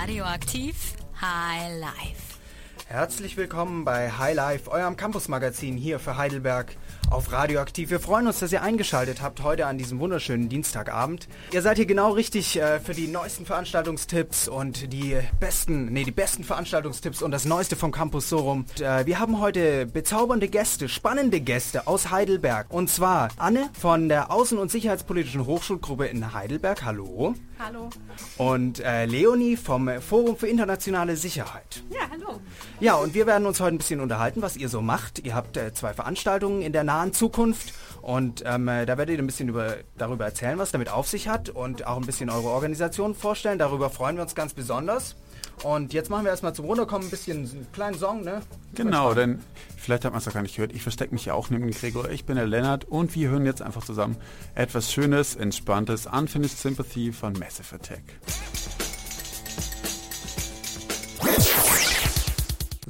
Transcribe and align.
Radioaktiv 0.00 0.94
High 1.20 1.78
Life. 1.78 2.38
Herzlich 2.86 3.36
willkommen 3.36 3.84
bei 3.84 4.10
High 4.10 4.34
Life, 4.34 4.70
eurem 4.70 4.96
Campusmagazin 4.96 5.76
hier 5.76 5.98
für 5.98 6.16
Heidelberg 6.16 6.74
auf 7.10 7.32
Radioaktiv. 7.32 7.90
Wir 7.90 8.00
freuen 8.00 8.26
uns, 8.28 8.38
dass 8.38 8.52
ihr 8.52 8.62
eingeschaltet 8.62 9.20
habt 9.20 9.42
heute 9.42 9.66
an 9.66 9.78
diesem 9.78 9.98
wunderschönen 9.98 10.48
Dienstagabend. 10.48 11.28
Ihr 11.52 11.60
seid 11.60 11.76
hier 11.76 11.86
genau 11.86 12.12
richtig 12.12 12.56
äh, 12.56 12.78
für 12.78 12.94
die 12.94 13.08
neuesten 13.08 13.46
Veranstaltungstipps 13.46 14.48
und 14.48 14.92
die 14.92 15.16
besten, 15.40 15.86
nee, 15.86 16.04
die 16.04 16.12
besten 16.12 16.44
Veranstaltungstipps 16.44 17.22
und 17.22 17.32
das 17.32 17.44
Neueste 17.44 17.74
vom 17.74 17.90
Campus 17.90 18.28
Sorum. 18.28 18.64
Und, 18.70 18.80
äh, 18.80 19.06
wir 19.06 19.18
haben 19.18 19.40
heute 19.40 19.86
bezaubernde 19.86 20.48
Gäste, 20.48 20.88
spannende 20.88 21.40
Gäste 21.40 21.86
aus 21.88 22.10
Heidelberg. 22.10 22.66
Und 22.70 22.88
zwar 22.88 23.28
Anne 23.36 23.70
von 23.78 24.08
der 24.08 24.30
Außen- 24.30 24.56
und 24.56 24.70
Sicherheitspolitischen 24.70 25.46
Hochschulgruppe 25.46 26.06
in 26.06 26.32
Heidelberg. 26.32 26.84
Hallo. 26.84 27.34
Hallo. 27.58 27.90
Und 28.38 28.80
äh, 28.80 29.04
Leonie 29.04 29.56
vom 29.56 29.90
Forum 30.00 30.36
für 30.36 30.46
internationale 30.46 31.16
Sicherheit. 31.16 31.82
Ja, 31.90 32.00
hallo. 32.10 32.40
Ja, 32.80 32.94
und 32.94 33.12
wir 33.12 33.26
werden 33.26 33.44
uns 33.44 33.60
heute 33.60 33.74
ein 33.74 33.78
bisschen 33.78 34.00
unterhalten, 34.00 34.40
was 34.40 34.56
ihr 34.56 34.70
so 34.70 34.80
macht. 34.80 35.18
Ihr 35.18 35.34
habt 35.34 35.58
äh, 35.58 35.74
zwei 35.74 35.92
Veranstaltungen 35.92 36.62
in 36.62 36.72
der 36.72 36.84
nahen 37.00 37.12
Zukunft 37.12 37.72
und 38.02 38.42
ähm, 38.46 38.68
äh, 38.68 38.86
da 38.86 38.96
werdet 38.98 39.16
ihr 39.16 39.22
ein 39.22 39.26
bisschen 39.26 39.48
über, 39.48 39.76
darüber 39.96 40.24
erzählen, 40.24 40.58
was 40.58 40.72
damit 40.72 40.90
auf 40.90 41.08
sich 41.08 41.28
hat 41.28 41.48
und 41.50 41.86
auch 41.86 41.96
ein 41.96 42.06
bisschen 42.06 42.30
eure 42.30 42.48
Organisation 42.48 43.14
vorstellen. 43.14 43.58
Darüber 43.58 43.90
freuen 43.90 44.16
wir 44.16 44.22
uns 44.22 44.34
ganz 44.34 44.54
besonders. 44.54 45.16
Und 45.62 45.92
jetzt 45.92 46.08
machen 46.08 46.24
wir 46.24 46.30
erstmal 46.30 46.54
zum 46.54 46.64
Runterkommen 46.64 47.08
ein 47.08 47.10
bisschen 47.10 47.38
einen 47.38 47.66
kleinen 47.72 47.98
Song, 47.98 48.22
ne? 48.22 48.40
Genau, 48.74 49.12
denn 49.12 49.40
vielleicht 49.76 50.06
hat 50.06 50.12
man 50.12 50.18
es 50.18 50.24
doch 50.24 50.32
gar 50.32 50.40
nicht 50.40 50.56
gehört. 50.56 50.72
Ich 50.72 50.82
verstecke 50.82 51.12
mich 51.12 51.26
ja 51.26 51.34
auch 51.34 51.50
neben 51.50 51.70
Gregor. 51.70 52.08
Ich 52.08 52.24
bin 52.24 52.36
der 52.36 52.46
Lennart 52.46 52.86
und 52.86 53.14
wir 53.14 53.28
hören 53.28 53.44
jetzt 53.44 53.60
einfach 53.60 53.84
zusammen 53.84 54.16
etwas 54.54 54.90
Schönes, 54.90 55.36
Entspanntes, 55.36 56.06
Unfinished 56.06 56.58
Sympathy 56.58 57.12
von 57.12 57.34
Massive 57.34 57.74
Attack. 57.74 58.02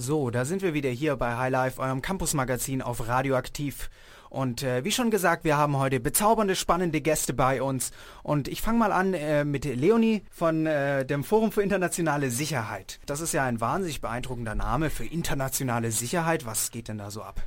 So, 0.01 0.31
da 0.31 0.47
sind 0.47 0.63
wir 0.63 0.73
wieder 0.73 0.89
hier 0.89 1.15
bei 1.17 1.37
High 1.37 1.53
Life, 1.53 1.79
eurem 1.79 2.01
Campus-Magazin 2.01 2.81
auf 2.81 3.07
Radioaktiv. 3.07 3.91
Und 4.31 4.63
äh, 4.63 4.83
wie 4.83 4.93
schon 4.93 5.11
gesagt, 5.11 5.45
wir 5.45 5.59
haben 5.59 5.77
heute 5.77 6.01
bezaubernde, 6.01 6.57
spannende 6.57 7.03
Gäste 7.03 7.35
bei 7.35 7.61
uns. 7.61 7.93
Und 8.23 8.49
ich 8.49 8.63
fange 8.63 8.79
mal 8.79 8.93
an 8.93 9.13
äh, 9.13 9.45
mit 9.45 9.67
Leonie 9.67 10.23
von 10.31 10.65
äh, 10.65 11.05
dem 11.05 11.23
Forum 11.23 11.53
für 11.53 11.63
internationale 11.63 12.31
Sicherheit. 12.31 12.99
Das 13.05 13.21
ist 13.21 13.35
ja 13.35 13.45
ein 13.45 13.61
wahnsinnig 13.61 14.01
beeindruckender 14.01 14.55
Name 14.55 14.89
für 14.89 15.05
internationale 15.05 15.91
Sicherheit. 15.91 16.47
Was 16.47 16.71
geht 16.71 16.89
denn 16.89 16.97
da 16.97 17.11
so 17.11 17.21
ab? 17.21 17.43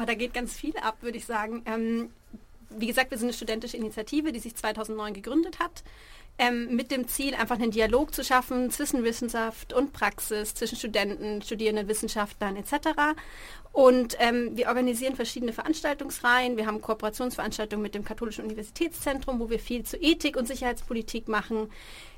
Oh, 0.00 0.04
da 0.06 0.14
geht 0.14 0.32
ganz 0.32 0.52
viel 0.52 0.76
ab, 0.76 0.98
würde 1.00 1.18
ich 1.18 1.26
sagen. 1.26 1.62
Ähm, 1.66 2.10
wie 2.78 2.86
gesagt, 2.86 3.10
wir 3.10 3.18
sind 3.18 3.26
eine 3.26 3.34
studentische 3.34 3.76
Initiative, 3.76 4.30
die 4.30 4.38
sich 4.38 4.54
2009 4.54 5.12
gegründet 5.14 5.58
hat 5.58 5.82
ähm, 6.40 6.74
mit 6.74 6.90
dem 6.90 7.06
Ziel, 7.06 7.34
einfach 7.34 7.56
einen 7.56 7.70
Dialog 7.70 8.14
zu 8.14 8.24
schaffen 8.24 8.70
zwischen 8.70 9.04
Wissenschaft 9.04 9.74
und 9.74 9.92
Praxis, 9.92 10.54
zwischen 10.54 10.76
Studenten, 10.76 11.42
Studierenden, 11.42 11.86
Wissenschaftlern 11.86 12.56
etc. 12.56 12.88
Und 13.72 14.16
ähm, 14.18 14.56
wir 14.56 14.68
organisieren 14.68 15.14
verschiedene 15.14 15.52
Veranstaltungsreihen. 15.52 16.56
Wir 16.56 16.66
haben 16.66 16.80
Kooperationsveranstaltungen 16.80 17.82
mit 17.82 17.94
dem 17.94 18.04
Katholischen 18.04 18.44
Universitätszentrum, 18.44 19.38
wo 19.38 19.50
wir 19.50 19.58
viel 19.58 19.84
zu 19.84 19.98
Ethik 19.98 20.36
und 20.38 20.48
Sicherheitspolitik 20.48 21.28
machen. 21.28 21.68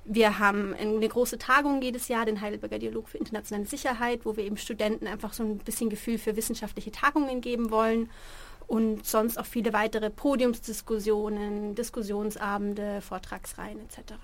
Wir 0.04 0.38
haben 0.38 0.72
eine 0.72 1.08
große 1.08 1.38
Tagung 1.38 1.82
jedes 1.82 2.06
Jahr, 2.06 2.24
den 2.24 2.40
Heidelberger 2.40 2.78
Dialog 2.78 3.08
für 3.08 3.18
internationale 3.18 3.66
Sicherheit, 3.66 4.24
wo 4.24 4.36
wir 4.36 4.44
eben 4.44 4.56
Studenten 4.56 5.08
einfach 5.08 5.32
so 5.32 5.42
ein 5.42 5.58
bisschen 5.58 5.90
Gefühl 5.90 6.18
für 6.18 6.36
wissenschaftliche 6.36 6.92
Tagungen 6.92 7.40
geben 7.40 7.72
wollen 7.72 8.08
und 8.72 9.04
sonst 9.04 9.38
auch 9.38 9.44
viele 9.44 9.74
weitere 9.74 10.08
Podiumsdiskussionen, 10.08 11.74
Diskussionsabende, 11.74 13.02
Vortragsreihen 13.02 13.78
etc. 13.80 14.14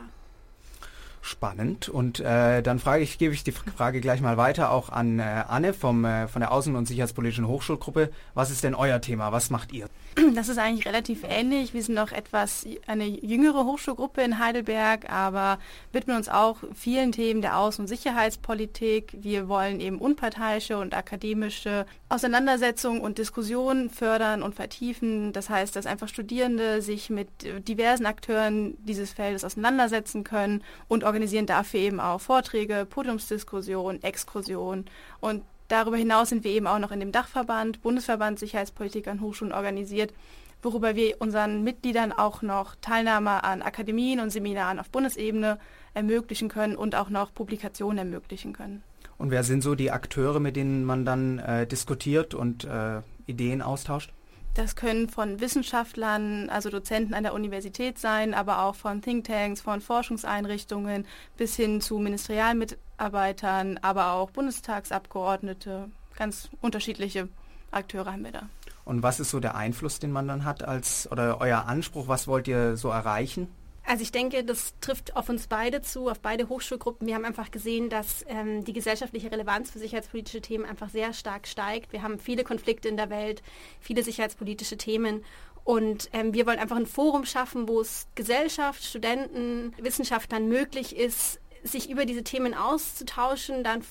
Spannend. 1.20 1.90
Und 1.90 2.20
äh, 2.20 2.62
dann 2.62 2.78
frage 2.78 3.02
ich, 3.02 3.18
gebe 3.18 3.34
ich 3.34 3.44
die 3.44 3.52
Frage 3.52 4.00
gleich 4.00 4.22
mal 4.22 4.38
weiter 4.38 4.70
auch 4.70 4.88
an 4.88 5.18
äh, 5.18 5.22
Anne 5.22 5.74
vom, 5.74 6.02
äh, 6.06 6.28
von 6.28 6.40
der 6.40 6.50
Außen- 6.50 6.74
und 6.76 6.86
Sicherheitspolitischen 6.86 7.46
Hochschulgruppe. 7.46 8.10
Was 8.32 8.50
ist 8.50 8.64
denn 8.64 8.74
euer 8.74 9.02
Thema? 9.02 9.32
Was 9.32 9.50
macht 9.50 9.70
ihr? 9.74 9.90
Das 10.34 10.48
ist 10.48 10.58
eigentlich 10.58 10.86
relativ 10.86 11.24
ähnlich. 11.28 11.74
Wir 11.74 11.82
sind 11.82 11.94
noch 11.94 12.12
etwas 12.12 12.66
eine 12.86 13.06
jüngere 13.06 13.64
Hochschulgruppe 13.64 14.22
in 14.22 14.38
Heidelberg, 14.38 15.10
aber 15.10 15.58
widmen 15.92 16.16
uns 16.16 16.28
auch 16.28 16.58
vielen 16.74 17.12
Themen 17.12 17.42
der 17.42 17.54
Außen- 17.54 17.80
und 17.80 17.86
Sicherheitspolitik. 17.86 19.16
Wir 19.20 19.48
wollen 19.48 19.80
eben 19.80 19.98
unparteiische 19.98 20.78
und 20.78 20.94
akademische 20.94 21.86
Auseinandersetzungen 22.08 23.00
und 23.00 23.18
Diskussionen 23.18 23.90
fördern 23.90 24.42
und 24.42 24.54
vertiefen. 24.54 25.32
Das 25.32 25.50
heißt, 25.50 25.76
dass 25.76 25.86
einfach 25.86 26.08
Studierende 26.08 26.82
sich 26.82 27.10
mit 27.10 27.28
diversen 27.66 28.06
Akteuren 28.06 28.76
dieses 28.84 29.12
Feldes 29.12 29.44
auseinandersetzen 29.44 30.24
können 30.24 30.62
und 30.88 31.04
organisieren 31.04 31.46
dafür 31.46 31.80
eben 31.80 32.00
auch 32.00 32.20
Vorträge, 32.20 32.86
Podiumsdiskussionen, 32.88 34.02
Exkursionen 34.02 34.86
und 35.20 35.42
Darüber 35.68 35.98
hinaus 35.98 36.30
sind 36.30 36.44
wir 36.44 36.50
eben 36.50 36.66
auch 36.66 36.78
noch 36.78 36.92
in 36.92 37.00
dem 37.00 37.12
Dachverband, 37.12 37.82
Bundesverband 37.82 38.38
Sicherheitspolitik 38.38 39.06
an 39.06 39.20
Hochschulen 39.20 39.52
organisiert, 39.52 40.14
worüber 40.62 40.96
wir 40.96 41.20
unseren 41.20 41.62
Mitgliedern 41.62 42.10
auch 42.10 42.40
noch 42.40 42.74
Teilnahme 42.80 43.44
an 43.44 43.60
Akademien 43.60 44.20
und 44.20 44.30
Seminaren 44.30 44.78
auf 44.78 44.88
Bundesebene 44.88 45.58
ermöglichen 45.92 46.48
können 46.48 46.74
und 46.74 46.94
auch 46.94 47.10
noch 47.10 47.34
Publikationen 47.34 47.98
ermöglichen 47.98 48.54
können. 48.54 48.82
Und 49.18 49.30
wer 49.30 49.42
sind 49.42 49.62
so 49.62 49.74
die 49.74 49.90
Akteure, 49.90 50.40
mit 50.40 50.56
denen 50.56 50.84
man 50.84 51.04
dann 51.04 51.38
äh, 51.38 51.66
diskutiert 51.66 52.34
und 52.34 52.64
äh, 52.64 53.02
Ideen 53.26 53.60
austauscht? 53.60 54.12
Das 54.58 54.74
können 54.74 55.08
von 55.08 55.40
Wissenschaftlern, 55.40 56.50
also 56.50 56.68
Dozenten 56.68 57.14
an 57.14 57.22
der 57.22 57.32
Universität 57.32 57.96
sein, 57.96 58.34
aber 58.34 58.64
auch 58.64 58.74
von 58.74 59.00
Thinktanks, 59.00 59.60
von 59.60 59.80
Forschungseinrichtungen 59.80 61.06
bis 61.36 61.54
hin 61.54 61.80
zu 61.80 62.00
Ministerialmitarbeitern, 62.00 63.78
aber 63.82 64.14
auch 64.14 64.32
Bundestagsabgeordnete. 64.32 65.88
Ganz 66.16 66.50
unterschiedliche 66.60 67.28
Akteure 67.70 68.10
haben 68.10 68.24
wir 68.24 68.32
da. 68.32 68.48
Und 68.84 69.04
was 69.04 69.20
ist 69.20 69.30
so 69.30 69.38
der 69.38 69.54
Einfluss, 69.54 70.00
den 70.00 70.10
man 70.10 70.26
dann 70.26 70.44
hat 70.44 70.64
als 70.64 71.08
oder 71.12 71.40
euer 71.40 71.66
Anspruch? 71.66 72.08
Was 72.08 72.26
wollt 72.26 72.48
ihr 72.48 72.76
so 72.76 72.88
erreichen? 72.88 73.46
Also 73.88 74.02
ich 74.02 74.12
denke, 74.12 74.44
das 74.44 74.74
trifft 74.82 75.16
auf 75.16 75.30
uns 75.30 75.46
beide 75.46 75.80
zu, 75.80 76.10
auf 76.10 76.20
beide 76.20 76.50
Hochschulgruppen. 76.50 77.06
Wir 77.06 77.14
haben 77.14 77.24
einfach 77.24 77.50
gesehen, 77.50 77.88
dass 77.88 78.22
ähm, 78.28 78.62
die 78.62 78.74
gesellschaftliche 78.74 79.32
Relevanz 79.32 79.70
für 79.70 79.78
sicherheitspolitische 79.78 80.42
Themen 80.42 80.66
einfach 80.66 80.90
sehr 80.90 81.14
stark 81.14 81.46
steigt. 81.48 81.90
Wir 81.90 82.02
haben 82.02 82.18
viele 82.18 82.44
Konflikte 82.44 82.88
in 82.88 82.98
der 82.98 83.08
Welt, 83.08 83.42
viele 83.80 84.02
sicherheitspolitische 84.02 84.76
Themen. 84.76 85.24
Und 85.64 86.10
ähm, 86.12 86.34
wir 86.34 86.46
wollen 86.46 86.58
einfach 86.58 86.76
ein 86.76 86.84
Forum 86.84 87.24
schaffen, 87.24 87.66
wo 87.66 87.80
es 87.80 88.06
Gesellschaft, 88.14 88.84
Studenten, 88.84 89.72
Wissenschaftlern 89.78 90.48
möglich 90.48 90.94
ist, 90.94 91.40
sich 91.62 91.88
über 91.88 92.04
diese 92.04 92.24
Themen 92.24 92.52
auszutauschen, 92.52 93.64
dann 93.64 93.82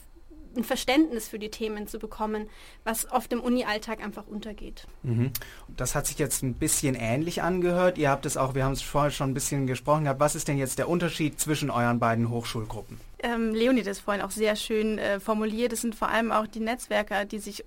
ein 0.57 0.63
Verständnis 0.63 1.27
für 1.27 1.39
die 1.39 1.49
Themen 1.49 1.87
zu 1.87 1.99
bekommen, 1.99 2.49
was 2.83 3.09
oft 3.11 3.31
im 3.31 3.41
Uni-Alltag 3.41 4.03
einfach 4.03 4.27
untergeht. 4.27 4.87
Mhm. 5.03 5.31
Das 5.75 5.95
hat 5.95 6.07
sich 6.07 6.17
jetzt 6.17 6.43
ein 6.43 6.53
bisschen 6.53 6.95
ähnlich 6.95 7.41
angehört. 7.41 7.97
Ihr 7.97 8.09
habt 8.09 8.25
es 8.25 8.37
auch, 8.37 8.55
wir 8.55 8.65
haben 8.65 8.73
es 8.73 8.81
vorher 8.81 9.11
schon 9.11 9.31
ein 9.31 9.33
bisschen 9.33 9.67
gesprochen 9.67 10.03
gehabt. 10.03 10.19
Was 10.19 10.35
ist 10.35 10.47
denn 10.47 10.57
jetzt 10.57 10.79
der 10.79 10.89
Unterschied 10.89 11.39
zwischen 11.39 11.69
euren 11.69 11.99
beiden 11.99 12.29
Hochschulgruppen? 12.29 12.99
Ähm, 13.19 13.53
Leonie 13.53 13.81
hat 13.81 13.87
es 13.87 13.99
vorhin 13.99 14.23
auch 14.23 14.31
sehr 14.31 14.55
schön 14.55 14.97
äh, 14.97 15.19
formuliert. 15.19 15.73
Es 15.73 15.81
sind 15.81 15.95
vor 15.95 16.09
allem 16.09 16.31
auch 16.31 16.47
die 16.47 16.59
Netzwerke, 16.59 17.25
die 17.25 17.39
sich 17.39 17.63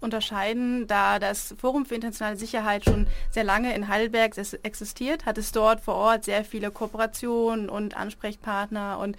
unterscheiden, 0.00 0.86
da 0.86 1.18
das 1.18 1.54
Forum 1.58 1.86
für 1.86 1.94
internationale 1.94 2.36
Sicherheit 2.36 2.84
schon 2.84 3.06
sehr 3.30 3.44
lange 3.44 3.74
in 3.74 3.88
Heidelberg 3.88 4.36
existiert, 4.62 5.26
hat 5.26 5.38
es 5.38 5.52
dort 5.52 5.80
vor 5.80 5.94
Ort 5.94 6.24
sehr 6.24 6.44
viele 6.44 6.70
Kooperationen 6.70 7.68
und 7.68 7.96
Ansprechpartner 7.96 8.98
und 8.98 9.16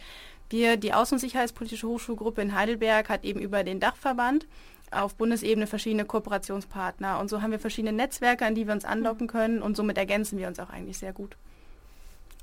wir, 0.49 0.77
die 0.77 0.93
Außen- 0.93 1.13
und 1.13 1.19
Sicherheitspolitische 1.19 1.87
Hochschulgruppe 1.87 2.41
in 2.41 2.55
Heidelberg, 2.55 3.09
hat 3.09 3.23
eben 3.23 3.39
über 3.39 3.63
den 3.63 3.79
Dachverband 3.79 4.47
auf 4.91 5.15
Bundesebene 5.15 5.67
verschiedene 5.67 6.05
Kooperationspartner. 6.05 7.19
Und 7.19 7.29
so 7.29 7.41
haben 7.41 7.51
wir 7.51 7.59
verschiedene 7.59 7.93
Netzwerke, 7.93 8.45
an 8.45 8.55
die 8.55 8.67
wir 8.67 8.73
uns 8.73 8.85
andocken 8.85 9.27
können 9.27 9.61
und 9.61 9.75
somit 9.75 9.97
ergänzen 9.97 10.37
wir 10.37 10.47
uns 10.47 10.59
auch 10.59 10.69
eigentlich 10.69 10.97
sehr 10.97 11.13
gut. 11.13 11.35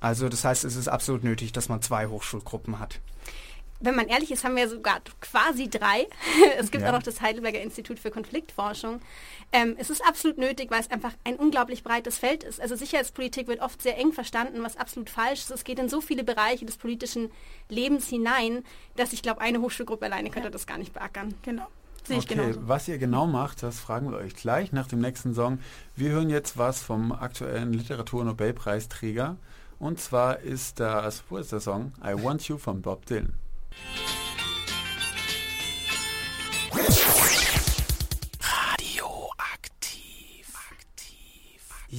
Also 0.01 0.29
das 0.29 0.45
heißt, 0.45 0.65
es 0.65 0.75
ist 0.75 0.89
absolut 0.89 1.23
nötig, 1.23 1.53
dass 1.53 1.69
man 1.69 1.81
zwei 1.81 2.07
Hochschulgruppen 2.07 2.81
hat 2.81 3.01
wenn 3.83 3.97
man 3.97 4.09
ehrlich 4.09 4.31
ist, 4.31 4.45
haben 4.45 4.57
wir 4.57 4.69
sogar 4.69 5.01
quasi 5.21 5.69
drei. 5.69 6.07
es 6.59 6.71
gibt 6.71 6.83
ja. 6.83 6.89
auch 6.89 6.95
noch 6.95 7.03
das 7.03 7.21
Heidelberger 7.21 7.61
Institut 7.61 7.99
für 7.99 8.11
Konfliktforschung. 8.11 9.01
Ähm, 9.53 9.75
es 9.79 9.91
ist 9.91 10.03
absolut 10.07 10.39
nötig, 10.39 10.71
weil 10.71 10.81
es 10.81 10.91
einfach 10.91 11.13
ein 11.25 11.37
unglaublich 11.37 11.83
breites 11.83 12.19
Feld 12.19 12.45
ist. 12.45 12.61
Also 12.61 12.77
Sicherheitspolitik 12.77 13.49
wird 13.49 13.61
oft 13.61 13.83
sehr 13.83 13.99
eng 13.99 14.13
verstanden, 14.13 14.63
was 14.63 14.77
absolut 14.77 15.11
falsch 15.11 15.41
ist. 15.41 15.51
Es 15.51 15.65
geht 15.65 15.79
in 15.79 15.89
so 15.89 16.01
viele 16.01 16.25
Bereiche 16.25 16.65
des 16.65 16.77
politischen 16.77 17.31
Lebens 17.69 18.09
hinein, 18.09 18.65
dass 18.97 19.13
ich 19.13 19.23
glaube, 19.23 19.41
eine 19.41 19.61
Hochschulgruppe 19.61 20.07
alleine 20.07 20.31
könnte 20.31 20.49
ja. 20.49 20.53
das 20.53 20.67
gar 20.67 20.79
nicht 20.79 20.93
beackern. 20.93 21.35
Genau. 21.43 21.67
Sehe 22.05 22.19
ich 22.19 22.25
okay, 22.25 22.35
genauso. 22.35 22.61
Was 22.69 22.89
ihr 22.89 22.99
genau 22.99 23.27
macht, 23.27 23.63
das 23.63 23.79
fragen 23.79 24.11
wir 24.11 24.19
euch 24.19 24.35
gleich 24.35 24.73
nach 24.73 24.89
dem 24.89 25.01
nächsten 25.01 25.35
Song. 25.35 25.59
Wir 25.95 26.11
hören 26.11 26.31
jetzt 26.31 26.57
was 26.57 26.83
vom 26.83 27.13
aktuellen 27.13 27.73
Literaturnobelpreisträger. 27.73 29.37
Und 29.79 30.01
zwar 30.01 30.41
ist 30.41 30.81
das, 30.81 31.25
wo 31.29 31.37
ist 31.37 31.53
der 31.53 31.61
Song? 31.61 31.93
I 32.05 32.15
Want 32.23 32.47
You 32.49 32.59
von 32.59 32.83
Bob 32.83 33.07
Dylan. 33.07 33.42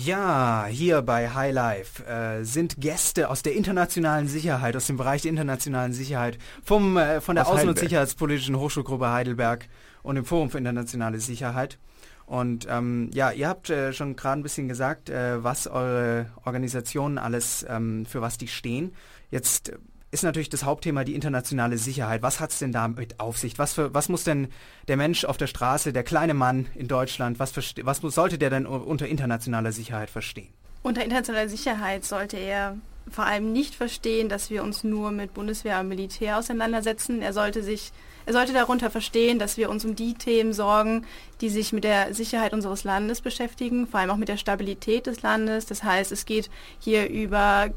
Ja, 0.05 0.65
hier 0.69 1.01
bei 1.01 1.29
High 1.29 1.53
Life 1.53 2.03
äh, 2.05 2.43
sind 2.43 2.81
Gäste 2.81 3.29
aus 3.29 3.41
der 3.41 3.53
internationalen 3.53 4.27
Sicherheit, 4.27 4.75
aus 4.75 4.87
dem 4.87 4.97
Bereich 4.97 5.21
der 5.21 5.29
internationalen 5.29 5.93
Sicherheit, 5.93 6.39
vom, 6.61 6.97
äh, 6.97 7.21
von 7.21 7.35
der 7.35 7.45
Aus 7.45 7.51
Außen- 7.51 7.53
und 7.53 7.59
Heidelberg. 7.59 7.79
Sicherheitspolitischen 7.79 8.57
Hochschulgruppe 8.57 9.11
Heidelberg 9.11 9.69
und 10.01 10.15
dem 10.15 10.25
Forum 10.25 10.49
für 10.49 10.57
internationale 10.57 11.19
Sicherheit. 11.19 11.77
Und 12.25 12.67
ähm, 12.69 13.11
ja, 13.13 13.31
ihr 13.31 13.47
habt 13.47 13.69
äh, 13.69 13.93
schon 13.93 14.15
gerade 14.15 14.41
ein 14.41 14.43
bisschen 14.43 14.67
gesagt, 14.67 15.09
äh, 15.09 15.41
was 15.43 15.67
eure 15.67 16.31
Organisationen 16.43 17.17
alles, 17.17 17.65
ähm, 17.69 18.05
für 18.05 18.21
was 18.21 18.37
die 18.37 18.47
stehen. 18.47 18.95
Jetzt 19.29 19.69
äh, 19.69 19.77
ist 20.13 20.23
natürlich 20.23 20.49
das 20.49 20.63
Hauptthema 20.63 21.03
die 21.03 21.15
internationale 21.15 21.77
Sicherheit. 21.77 22.21
Was 22.21 22.39
hat 22.39 22.51
es 22.51 22.59
denn 22.59 22.71
damit 22.71 23.19
auf 23.19 23.39
sich? 23.39 23.57
Was, 23.57 23.73
für, 23.73 23.93
was 23.95 24.09
muss 24.09 24.23
denn 24.23 24.47
der 24.87 24.95
Mensch 24.95 25.25
auf 25.25 25.37
der 25.37 25.47
Straße, 25.47 25.91
der 25.91 26.03
kleine 26.03 26.35
Mann 26.35 26.67
in 26.75 26.87
Deutschland, 26.87 27.39
was, 27.39 27.55
was 27.55 27.97
sollte 27.97 28.37
der 28.37 28.51
denn 28.51 28.67
unter 28.67 29.07
internationaler 29.07 29.71
Sicherheit 29.71 30.11
verstehen? 30.11 30.49
Unter 30.83 31.03
internationaler 31.03 31.49
Sicherheit 31.49 32.05
sollte 32.05 32.37
er 32.37 32.77
vor 33.09 33.25
allem 33.25 33.51
nicht 33.51 33.73
verstehen, 33.73 34.29
dass 34.29 34.49
wir 34.49 34.63
uns 34.63 34.83
nur 34.83 35.11
mit 35.11 35.33
Bundeswehr 35.33 35.79
und 35.79 35.87
Militär 35.87 36.37
auseinandersetzen. 36.37 37.21
Er 37.21 37.33
sollte 37.33 37.63
sich, 37.63 37.91
er 38.25 38.33
sollte 38.33 38.53
darunter 38.53 38.91
verstehen, 38.91 39.39
dass 39.39 39.57
wir 39.57 39.69
uns 39.69 39.83
um 39.83 39.95
die 39.95 40.13
Themen 40.13 40.53
sorgen, 40.53 41.05
die 41.41 41.49
sich 41.49 41.73
mit 41.73 41.83
der 41.83 42.13
Sicherheit 42.13 42.53
unseres 42.53 42.83
Landes 42.83 43.21
beschäftigen, 43.21 43.87
vor 43.87 43.99
allem 43.99 44.11
auch 44.11 44.17
mit 44.17 44.29
der 44.29 44.37
Stabilität 44.37 45.07
des 45.07 45.23
Landes. 45.23 45.65
Das 45.65 45.83
heißt, 45.83 46.11
es 46.11 46.25
geht 46.25 46.49
hier 46.79 47.09
über 47.09 47.71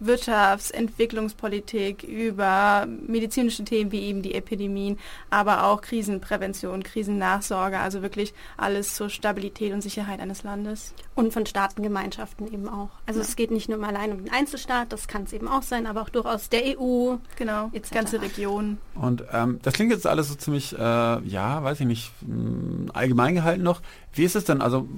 Wirtschafts-, 0.00 0.70
Entwicklungspolitik, 0.72 2.02
über 2.04 2.86
medizinische 2.86 3.64
Themen 3.64 3.90
wie 3.92 4.02
eben 4.02 4.22
die 4.22 4.34
Epidemien, 4.34 4.98
aber 5.30 5.64
auch 5.64 5.80
Krisenprävention, 5.80 6.82
Krisennachsorge, 6.82 7.78
also 7.78 8.02
wirklich 8.02 8.34
alles 8.56 8.94
zur 8.94 9.10
Stabilität 9.10 9.72
und 9.72 9.80
Sicherheit 9.80 10.20
eines 10.20 10.42
Landes. 10.42 10.94
Und 11.14 11.32
von 11.32 11.44
Staatengemeinschaften 11.44 12.52
eben 12.52 12.68
auch. 12.68 12.90
Also 13.06 13.20
es 13.20 13.36
geht 13.36 13.50
nicht 13.50 13.68
nur 13.68 13.78
mal 13.78 13.94
allein 13.94 14.12
um 14.12 14.24
den 14.24 14.32
Einzelstaat, 14.32 14.92
das 14.92 15.08
kann 15.08 15.24
es 15.24 15.32
eben 15.32 15.48
auch 15.48 15.62
sein, 15.62 15.86
aber 15.86 16.02
auch 16.02 16.08
durchaus 16.08 16.48
der 16.48 16.78
EU. 16.78 17.16
Genau, 17.36 17.70
Etc. 17.72 17.90
ganze 17.90 18.22
Region. 18.22 18.78
Und 18.94 19.24
ähm, 19.32 19.58
das 19.62 19.74
klingt 19.74 19.92
jetzt 19.92 20.06
alles 20.06 20.28
so 20.28 20.34
ziemlich, 20.34 20.72
äh, 20.78 20.78
ja, 20.78 21.62
weiß 21.62 21.80
ich 21.80 21.86
nicht, 21.86 22.12
mh, 22.22 22.92
allgemein 22.92 23.34
gehalten 23.34 23.62
noch. 23.62 23.82
Wie 24.14 24.24
ist 24.24 24.36
es 24.36 24.44
denn? 24.44 24.62
Also 24.62 24.88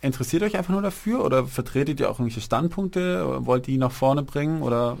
interessiert 0.00 0.42
euch 0.42 0.56
einfach 0.56 0.72
nur 0.72 0.82
dafür 0.82 1.24
oder 1.24 1.46
vertretet 1.46 2.00
ihr 2.00 2.10
auch 2.10 2.18
irgendwelche 2.18 2.40
Standpunkte? 2.40 3.46
Wollt 3.46 3.68
ihr 3.68 3.74
die 3.74 3.78
nach 3.78 3.92
vorne 3.92 4.22
bringen 4.22 4.62
oder? 4.62 4.98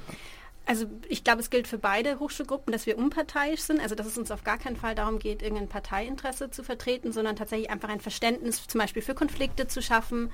Also 0.66 0.84
ich 1.08 1.24
glaube, 1.24 1.40
es 1.40 1.48
gilt 1.48 1.66
für 1.66 1.78
beide 1.78 2.18
Hochschulgruppen, 2.18 2.72
dass 2.72 2.84
wir 2.84 2.98
unparteiisch 2.98 3.60
sind, 3.60 3.80
also 3.80 3.94
dass 3.94 4.06
es 4.06 4.18
uns 4.18 4.30
auf 4.30 4.44
gar 4.44 4.58
keinen 4.58 4.76
Fall 4.76 4.94
darum 4.94 5.18
geht, 5.18 5.40
irgendein 5.40 5.68
Parteiinteresse 5.68 6.50
zu 6.50 6.62
vertreten, 6.62 7.10
sondern 7.10 7.36
tatsächlich 7.36 7.70
einfach 7.70 7.88
ein 7.88 8.00
Verständnis 8.00 8.66
zum 8.66 8.78
Beispiel 8.78 9.00
für 9.00 9.14
Konflikte 9.14 9.66
zu 9.66 9.80
schaffen, 9.80 10.30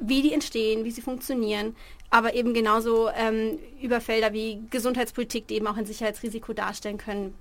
wie 0.00 0.22
die 0.22 0.32
entstehen, 0.32 0.84
wie 0.84 0.90
sie 0.90 1.02
funktionieren, 1.02 1.76
aber 2.08 2.34
eben 2.34 2.52
genauso 2.52 3.10
ähm, 3.10 3.58
über 3.80 4.00
Felder 4.00 4.32
wie 4.32 4.60
Gesundheitspolitik, 4.70 5.46
die 5.46 5.54
eben 5.54 5.68
auch 5.68 5.76
ein 5.76 5.86
Sicherheitsrisiko 5.86 6.52
darstellen 6.52 6.98
können. 6.98 7.34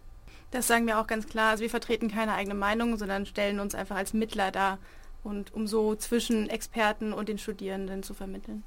Das 0.51 0.67
sagen 0.67 0.85
wir 0.85 0.99
auch 0.99 1.07
ganz 1.07 1.27
klar. 1.27 1.51
Also 1.51 1.63
wir 1.63 1.69
vertreten 1.69 2.11
keine 2.11 2.33
eigene 2.33 2.55
Meinung, 2.55 2.97
sondern 2.97 3.25
stellen 3.25 3.59
uns 3.59 3.75
einfach 3.75 3.95
als 3.95 4.13
Mittler 4.13 4.51
dar 4.51 4.77
und 5.23 5.53
um 5.53 5.67
so 5.67 5.95
zwischen 5.95 6.49
Experten 6.49 7.13
und 7.13 7.29
den 7.29 7.37
Studierenden 7.37 8.03
zu 8.03 8.13
vermitteln. 8.13 8.63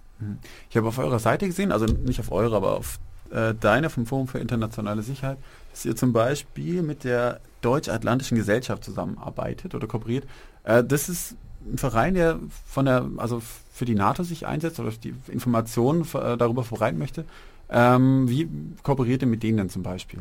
Ich 0.70 0.76
habe 0.76 0.88
auf 0.88 0.98
eurer 0.98 1.18
Seite 1.18 1.46
gesehen, 1.46 1.72
also 1.72 1.86
nicht 1.86 2.20
auf 2.20 2.30
eure, 2.30 2.56
aber 2.56 2.76
auf 2.76 2.98
äh, 3.32 3.54
deine 3.58 3.90
vom 3.90 4.06
Forum 4.06 4.28
für 4.28 4.38
internationale 4.38 5.02
Sicherheit, 5.02 5.38
dass 5.70 5.84
ihr 5.84 5.96
zum 5.96 6.12
Beispiel 6.12 6.82
mit 6.82 7.04
der 7.04 7.40
Deutsch-Atlantischen 7.62 8.36
Gesellschaft 8.36 8.84
zusammenarbeitet 8.84 9.74
oder 9.74 9.86
kooperiert. 9.86 10.26
Äh, 10.64 10.84
das 10.84 11.08
ist 11.08 11.36
ein 11.64 11.78
Verein, 11.78 12.14
der 12.14 12.38
von 12.66 12.84
der, 12.84 13.08
also 13.16 13.40
für 13.72 13.84
die 13.84 13.94
NATO 13.94 14.22
sich 14.22 14.46
einsetzt 14.46 14.80
oder 14.80 14.90
die 14.90 15.14
Informationen 15.28 16.02
äh, 16.14 16.36
darüber 16.36 16.64
verbreiten 16.64 16.98
möchte. 16.98 17.24
Ähm, 17.70 18.28
wie 18.28 18.48
kooperiert 18.82 19.22
ihr 19.22 19.28
mit 19.28 19.42
denen 19.42 19.56
denn 19.56 19.70
zum 19.70 19.82
Beispiel? 19.82 20.20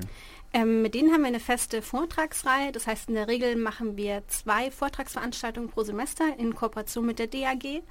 Ähm, 0.54 0.82
mit 0.82 0.96
denen 0.96 1.14
haben 1.14 1.22
wir 1.22 1.28
eine 1.28 1.40
feste 1.40 1.82
Vortragsreihe. 1.82 2.72
Das 2.72 2.88
heißt, 2.88 3.10
in 3.10 3.16
der 3.16 3.28
Regel 3.28 3.56
machen 3.56 3.96
wir 3.96 4.24
zwei 4.28 4.70
Vortragsveranstaltungen 4.70 5.70
pro 5.70 5.84
Semester 5.84 6.26
in 6.38 6.56
Kooperation 6.56 7.06
mit 7.06 7.20
der 7.20 7.28
DAG. 7.28 7.84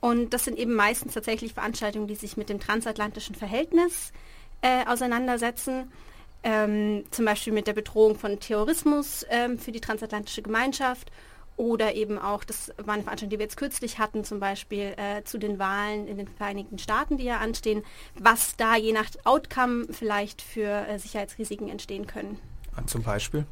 Und 0.00 0.34
das 0.34 0.44
sind 0.44 0.58
eben 0.58 0.74
meistens 0.74 1.14
tatsächlich 1.14 1.54
Veranstaltungen, 1.54 2.06
die 2.06 2.14
sich 2.14 2.36
mit 2.36 2.50
dem 2.50 2.60
transatlantischen 2.60 3.34
Verhältnis 3.34 4.12
äh, 4.60 4.84
auseinandersetzen. 4.86 5.90
Ähm, 6.42 7.04
zum 7.10 7.24
Beispiel 7.24 7.54
mit 7.54 7.66
der 7.66 7.72
Bedrohung 7.72 8.18
von 8.18 8.38
Terrorismus 8.38 9.24
ähm, 9.30 9.58
für 9.58 9.72
die 9.72 9.80
transatlantische 9.80 10.42
Gemeinschaft 10.42 11.10
oder 11.56 11.94
eben 11.94 12.18
auch, 12.18 12.44
das 12.44 12.72
war 12.78 12.94
eine 12.94 13.02
Veranstaltung, 13.02 13.30
die 13.30 13.38
wir 13.38 13.44
jetzt 13.44 13.56
kürzlich 13.56 13.98
hatten, 13.98 14.24
zum 14.24 14.40
Beispiel 14.40 14.94
äh, 14.96 15.22
zu 15.24 15.38
den 15.38 15.58
Wahlen 15.58 16.08
in 16.08 16.18
den 16.18 16.28
Vereinigten 16.28 16.78
Staaten, 16.78 17.16
die 17.16 17.24
ja 17.24 17.38
anstehen, 17.38 17.82
was 18.18 18.56
da 18.56 18.76
je 18.76 18.92
nach 18.92 19.06
Outcome 19.24 19.86
vielleicht 19.90 20.42
für 20.42 20.68
äh, 20.86 20.98
Sicherheitsrisiken 20.98 21.68
entstehen 21.68 22.06
können. 22.06 22.38
Zum 22.86 23.02
Beispiel? 23.02 23.46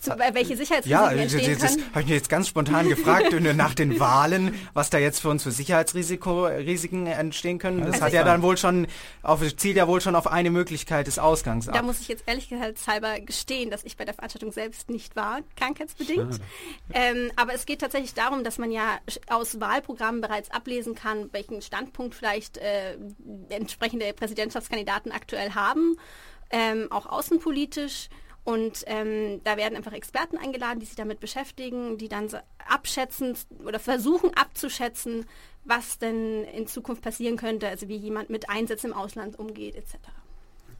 Zu, 0.00 0.12
äh, 0.12 0.34
welche 0.34 0.56
Sicherheitsrisiken 0.56 0.90
Ja, 0.90 1.10
das, 1.10 1.34
entstehen 1.34 1.58
das, 1.60 1.76
das 1.76 1.84
habe 1.90 2.00
ich 2.00 2.06
mir 2.08 2.14
jetzt 2.14 2.28
ganz 2.28 2.48
spontan 2.48 2.88
gefragt 2.88 3.32
äh, 3.32 3.54
nach 3.54 3.74
den 3.74 4.00
Wahlen, 4.00 4.54
was 4.72 4.90
da 4.90 4.98
jetzt 4.98 5.20
für 5.20 5.28
uns 5.28 5.42
für 5.42 5.50
Sicherheitsrisiken 5.50 7.06
entstehen 7.06 7.58
können. 7.58 7.80
Das 7.80 7.94
Also 7.94 8.06
hat 8.06 8.12
ja 8.12 8.24
dann 8.24 8.42
wohl 8.42 8.56
schon 8.56 8.86
auf, 9.22 9.40
zielt 9.56 9.76
ja 9.76 9.86
wohl 9.86 10.00
schon 10.00 10.14
auf 10.14 10.26
eine 10.26 10.50
Möglichkeit 10.50 11.06
des 11.06 11.18
Ausgangs 11.18 11.68
ab. 11.68 11.74
Da 11.74 11.82
muss 11.82 12.00
ich 12.00 12.08
jetzt 12.08 12.24
ehrlich 12.26 12.48
gesagt 12.48 12.78
halber 12.86 13.20
gestehen, 13.20 13.70
dass 13.70 13.84
ich 13.84 13.96
bei 13.96 14.04
der 14.04 14.14
Veranstaltung 14.14 14.52
selbst 14.52 14.90
nicht 14.90 15.16
war, 15.16 15.40
krankheitsbedingt. 15.56 16.34
Schade. 16.34 16.44
Ähm, 16.92 17.30
aber 17.36 17.54
es 17.54 17.66
geht 17.66 17.80
tatsächlich 17.80 18.14
darum, 18.14 18.44
dass 18.44 18.58
man 18.58 18.70
ja 18.70 18.98
aus 19.28 19.60
Wahlprogrammen 19.60 20.20
bereits 20.20 20.50
ablesen 20.50 20.94
kann, 20.94 21.28
welchen 21.32 21.62
Standpunkt 21.62 22.14
vielleicht 22.14 22.58
äh, 22.58 22.96
entsprechende 23.50 24.12
Präsidentschaftskandidaten 24.12 25.12
aktuell 25.12 25.54
haben, 25.54 25.96
ähm, 26.50 26.88
auch 26.90 27.06
außenpolitisch. 27.06 28.08
Und 28.50 28.82
ähm, 28.86 29.40
da 29.44 29.56
werden 29.56 29.76
einfach 29.76 29.92
Experten 29.92 30.36
eingeladen, 30.36 30.80
die 30.80 30.86
sich 30.86 30.96
damit 30.96 31.20
beschäftigen, 31.20 31.98
die 31.98 32.08
dann 32.08 32.28
so 32.28 32.38
abschätzen 32.68 33.36
oder 33.64 33.78
versuchen 33.78 34.32
abzuschätzen, 34.34 35.26
was 35.64 35.98
denn 35.98 36.42
in 36.42 36.66
Zukunft 36.66 37.00
passieren 37.02 37.36
könnte, 37.36 37.68
also 37.68 37.86
wie 37.86 37.96
jemand 37.96 38.28
mit 38.28 38.50
Einsätzen 38.50 38.88
im 38.88 38.96
Ausland 38.96 39.38
umgeht, 39.38 39.76
etc. 39.76 39.94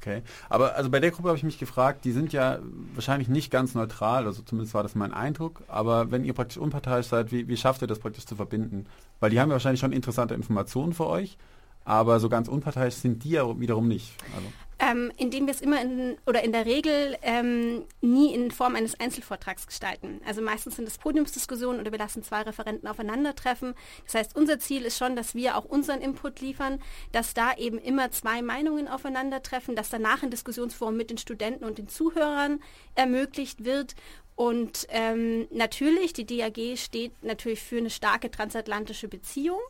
Okay. 0.01 0.23
Aber 0.49 0.75
also 0.75 0.91
bei 0.91 0.99
der 0.99 1.13
Gruppe 1.13 1.29
habe 1.29 1.39
ich 1.39 1.45
mich 1.45 1.61
gefragt, 1.61 2.05
die 2.05 2.11
sind 2.11 2.33
ja 2.33 2.59
wahrscheinlich 2.95 3.29
nicht 3.29 3.53
ganz 3.53 3.77
neutral, 3.77 4.27
also 4.27 4.43
zumindest 4.43 4.75
war 4.75 4.83
das 4.83 4.97
mein 4.97 5.15
Eindruck. 5.15 5.63
Aber 5.69 6.11
wenn 6.11 6.25
ihr 6.25 6.33
praktisch 6.33 6.59
unparteiisch 6.59 7.07
seid, 7.07 7.31
wie, 7.31 7.47
wie 7.47 7.57
schafft 7.57 7.83
ihr 7.83 7.89
das 7.89 8.01
praktisch 8.01 8.27
zu 8.27 8.35
verbinden? 8.35 8.87
Weil 9.21 9.31
die 9.31 9.39
haben 9.39 9.51
ja 9.51 9.55
wahrscheinlich 9.55 9.81
schon 9.81 9.93
interessante 9.93 10.35
Informationen 10.35 10.93
für 10.93 11.07
euch, 11.07 11.39
aber 11.85 12.19
so 12.19 12.29
ganz 12.29 12.49
unparteiisch 12.49 12.95
sind 12.95 13.23
die 13.23 13.31
ja 13.31 13.61
wiederum 13.61 13.87
nicht. 13.87 14.13
Also, 14.35 14.49
Ähm, 14.83 15.13
indem 15.19 15.47
wir 15.47 15.53
es 15.53 15.61
immer 15.61 15.79
in, 15.83 16.17
oder 16.27 16.43
in 16.43 16.53
der 16.53 16.65
Regel 16.65 17.15
ähm, 17.21 17.85
nie 18.01 18.33
in 18.33 18.51
Form 18.51 18.75
eines 18.75 18.99
Einzelvortrags 18.99 19.67
gestalten. 19.67 20.23
Also 20.27 20.41
meistens 20.41 20.77
sind 20.77 20.89
es 20.89 20.97
Podiumsdiskussionen 20.97 21.83
oder 21.83 21.93
wir 21.93 21.99
lassen 21.99 22.23
zwei 22.23 22.41
Referenten 22.41 22.89
aufeinandertreffen. 22.89 23.75
Das 24.07 24.15
heißt, 24.15 24.37
unser 24.37 24.59
Ziel 24.59 24.87
ist 24.87 24.97
schon, 24.97 25.17
dass 25.17 25.35
wir 25.35 25.59
auch 25.59 25.67
unseren 25.67 26.01
Input 26.01 26.41
liefern, 26.41 26.81
dass 27.13 27.35
da 27.35 27.55
eben 27.59 27.77
immer 27.77 28.11
zwei 28.11 28.41
Meinungen 28.41 28.89
aufeinandertreffen, 28.89 29.77
dass 29.77 29.91
danach 29.91 30.23
ein 30.23 30.31
Diskussionsforum 30.31 30.97
mit 30.97 31.11
den 31.11 31.19
Studenten 31.19 31.65
und 31.65 31.77
den 31.77 31.89
Zuhörern 31.89 32.63
ermöglicht 32.95 33.67
wird. 33.67 33.95
Und 34.35 34.87
ähm, 34.89 35.47
natürlich, 35.51 36.15
die 36.15 36.25
DAG 36.25 36.79
steht 36.79 37.13
natürlich 37.23 37.61
für 37.61 37.77
eine 37.77 37.91
starke 37.91 38.31
transatlantische 38.31 39.09
Beziehung 39.09 39.61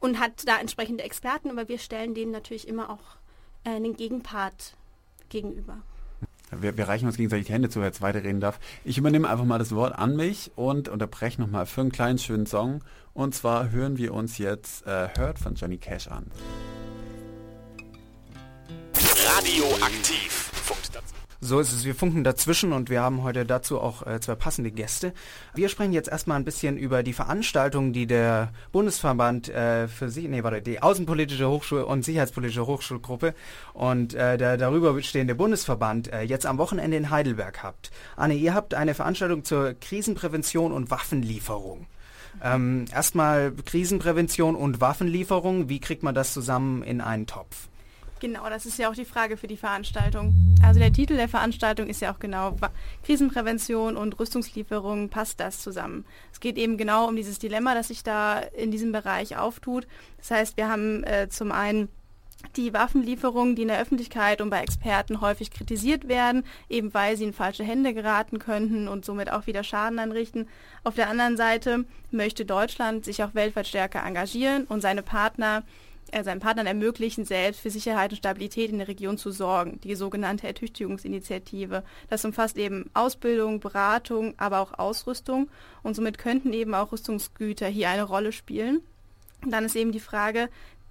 und 0.00 0.18
hat 0.18 0.48
da 0.48 0.58
entsprechende 0.58 1.04
Experten, 1.04 1.48
aber 1.48 1.68
wir 1.68 1.78
stellen 1.78 2.12
denen 2.12 2.32
natürlich 2.32 2.66
immer 2.66 2.90
auch 2.90 3.21
einen 3.64 3.96
Gegenpart 3.96 4.74
gegenüber. 5.28 5.82
wir, 6.50 6.76
wir 6.76 6.88
reichen 6.88 7.06
uns 7.06 7.16
gegenseitig 7.16 7.46
die 7.46 7.52
Hände 7.52 7.68
zu, 7.68 7.80
wer 7.80 7.86
jetzt 7.86 8.02
weiterreden 8.02 8.40
darf. 8.40 8.58
Ich 8.84 8.98
übernehme 8.98 9.28
einfach 9.28 9.44
mal 9.44 9.58
das 9.58 9.74
Wort 9.74 9.94
an 9.96 10.16
mich 10.16 10.50
und 10.56 10.88
unterbreche 10.88 11.40
nochmal 11.40 11.66
für 11.66 11.80
einen 11.82 11.92
kleinen 11.92 12.18
schönen 12.18 12.46
Song. 12.46 12.82
Und 13.14 13.34
zwar 13.34 13.70
hören 13.70 13.98
wir 13.98 14.14
uns 14.14 14.38
jetzt 14.38 14.86
äh, 14.86 15.08
Hurt 15.16 15.38
von 15.38 15.54
Johnny 15.54 15.78
Cash 15.78 16.08
an. 16.08 16.30
Radioaktiv. 18.94 20.41
So 21.44 21.58
ist 21.58 21.72
es. 21.72 21.84
Wir 21.84 21.96
funken 21.96 22.22
dazwischen 22.22 22.72
und 22.72 22.88
wir 22.88 23.02
haben 23.02 23.24
heute 23.24 23.44
dazu 23.44 23.80
auch 23.80 24.06
äh, 24.06 24.20
zwei 24.20 24.36
passende 24.36 24.70
Gäste. 24.70 25.12
Wir 25.54 25.68
sprechen 25.68 25.92
jetzt 25.92 26.08
erstmal 26.08 26.36
ein 26.38 26.44
bisschen 26.44 26.76
über 26.76 27.02
die 27.02 27.12
Veranstaltung, 27.12 27.92
die 27.92 28.06
der 28.06 28.52
Bundesverband 28.70 29.48
äh, 29.48 29.88
für 29.88 30.08
sich, 30.08 30.28
nee, 30.28 30.44
warte, 30.44 30.62
die 30.62 30.80
Außenpolitische 30.80 31.46
Hochschul- 31.46 31.82
und 31.82 32.04
Sicherheitspolitische 32.04 32.64
Hochschulgruppe 32.64 33.34
und 33.74 34.14
äh, 34.14 34.38
der 34.38 34.56
darüber 34.56 35.02
stehende 35.02 35.34
Bundesverband 35.34 36.12
äh, 36.12 36.22
jetzt 36.22 36.46
am 36.46 36.58
Wochenende 36.58 36.96
in 36.96 37.10
Heidelberg 37.10 37.64
habt. 37.64 37.90
Anne, 38.14 38.34
ihr 38.34 38.54
habt 38.54 38.74
eine 38.74 38.94
Veranstaltung 38.94 39.42
zur 39.42 39.74
Krisenprävention 39.74 40.70
und 40.70 40.92
Waffenlieferung. 40.92 41.86
Ähm, 42.40 42.84
erstmal 42.94 43.50
Krisenprävention 43.50 44.54
und 44.54 44.80
Waffenlieferung. 44.80 45.68
Wie 45.68 45.80
kriegt 45.80 46.04
man 46.04 46.14
das 46.14 46.32
zusammen 46.32 46.84
in 46.84 47.00
einen 47.00 47.26
Topf? 47.26 47.68
Genau, 48.22 48.48
das 48.48 48.66
ist 48.66 48.78
ja 48.78 48.88
auch 48.88 48.94
die 48.94 49.04
Frage 49.04 49.36
für 49.36 49.48
die 49.48 49.56
Veranstaltung. 49.56 50.32
Also 50.62 50.78
der 50.78 50.92
Titel 50.92 51.16
der 51.16 51.28
Veranstaltung 51.28 51.88
ist 51.88 52.00
ja 52.00 52.14
auch 52.14 52.20
genau 52.20 52.54
Krisenprävention 53.02 53.96
und 53.96 54.16
Rüstungslieferungen, 54.20 55.08
passt 55.08 55.40
das 55.40 55.58
zusammen? 55.58 56.04
Es 56.32 56.38
geht 56.38 56.56
eben 56.56 56.76
genau 56.76 57.08
um 57.08 57.16
dieses 57.16 57.40
Dilemma, 57.40 57.74
das 57.74 57.88
sich 57.88 58.04
da 58.04 58.38
in 58.38 58.70
diesem 58.70 58.92
Bereich 58.92 59.36
auftut. 59.36 59.88
Das 60.18 60.30
heißt, 60.30 60.56
wir 60.56 60.68
haben 60.68 61.02
äh, 61.02 61.30
zum 61.30 61.50
einen 61.50 61.88
die 62.54 62.72
Waffenlieferungen, 62.72 63.56
die 63.56 63.62
in 63.62 63.68
der 63.68 63.80
Öffentlichkeit 63.80 64.40
und 64.40 64.50
bei 64.50 64.62
Experten 64.62 65.20
häufig 65.20 65.50
kritisiert 65.50 66.06
werden, 66.06 66.44
eben 66.68 66.94
weil 66.94 67.16
sie 67.16 67.24
in 67.24 67.32
falsche 67.32 67.64
Hände 67.64 67.92
geraten 67.92 68.38
könnten 68.38 68.86
und 68.86 69.04
somit 69.04 69.32
auch 69.32 69.48
wieder 69.48 69.64
Schaden 69.64 69.98
anrichten. 69.98 70.46
Auf 70.84 70.94
der 70.94 71.08
anderen 71.08 71.36
Seite 71.36 71.86
möchte 72.12 72.44
Deutschland 72.44 73.04
sich 73.04 73.24
auch 73.24 73.34
weltweit 73.34 73.66
stärker 73.66 74.06
engagieren 74.06 74.62
und 74.68 74.80
seine 74.80 75.02
Partner 75.02 75.64
äh, 76.12 76.22
seinen 76.22 76.40
Partnern 76.40 76.66
ermöglichen, 76.66 77.24
selbst 77.24 77.60
für 77.60 77.70
Sicherheit 77.70 78.12
und 78.12 78.18
Stabilität 78.18 78.70
in 78.70 78.78
der 78.78 78.88
Region 78.88 79.18
zu 79.18 79.30
sorgen, 79.30 79.80
die 79.82 79.94
sogenannte 79.94 80.46
Ertüchtigungsinitiative. 80.46 81.82
Das 82.08 82.24
umfasst 82.24 82.56
eben 82.56 82.90
Ausbildung, 82.94 83.60
Beratung, 83.60 84.34
aber 84.36 84.60
auch 84.60 84.78
Ausrüstung 84.78 85.48
und 85.82 85.96
somit 85.96 86.18
könnten 86.18 86.52
eben 86.52 86.74
auch 86.74 86.92
Rüstungsgüter 86.92 87.66
hier 87.66 87.88
eine 87.88 88.04
Rolle 88.04 88.32
spielen. 88.32 88.82
dann 89.44 89.64
ist 89.64 89.74
eben 89.74 89.90
die 89.90 90.00
Frage, 90.00 90.48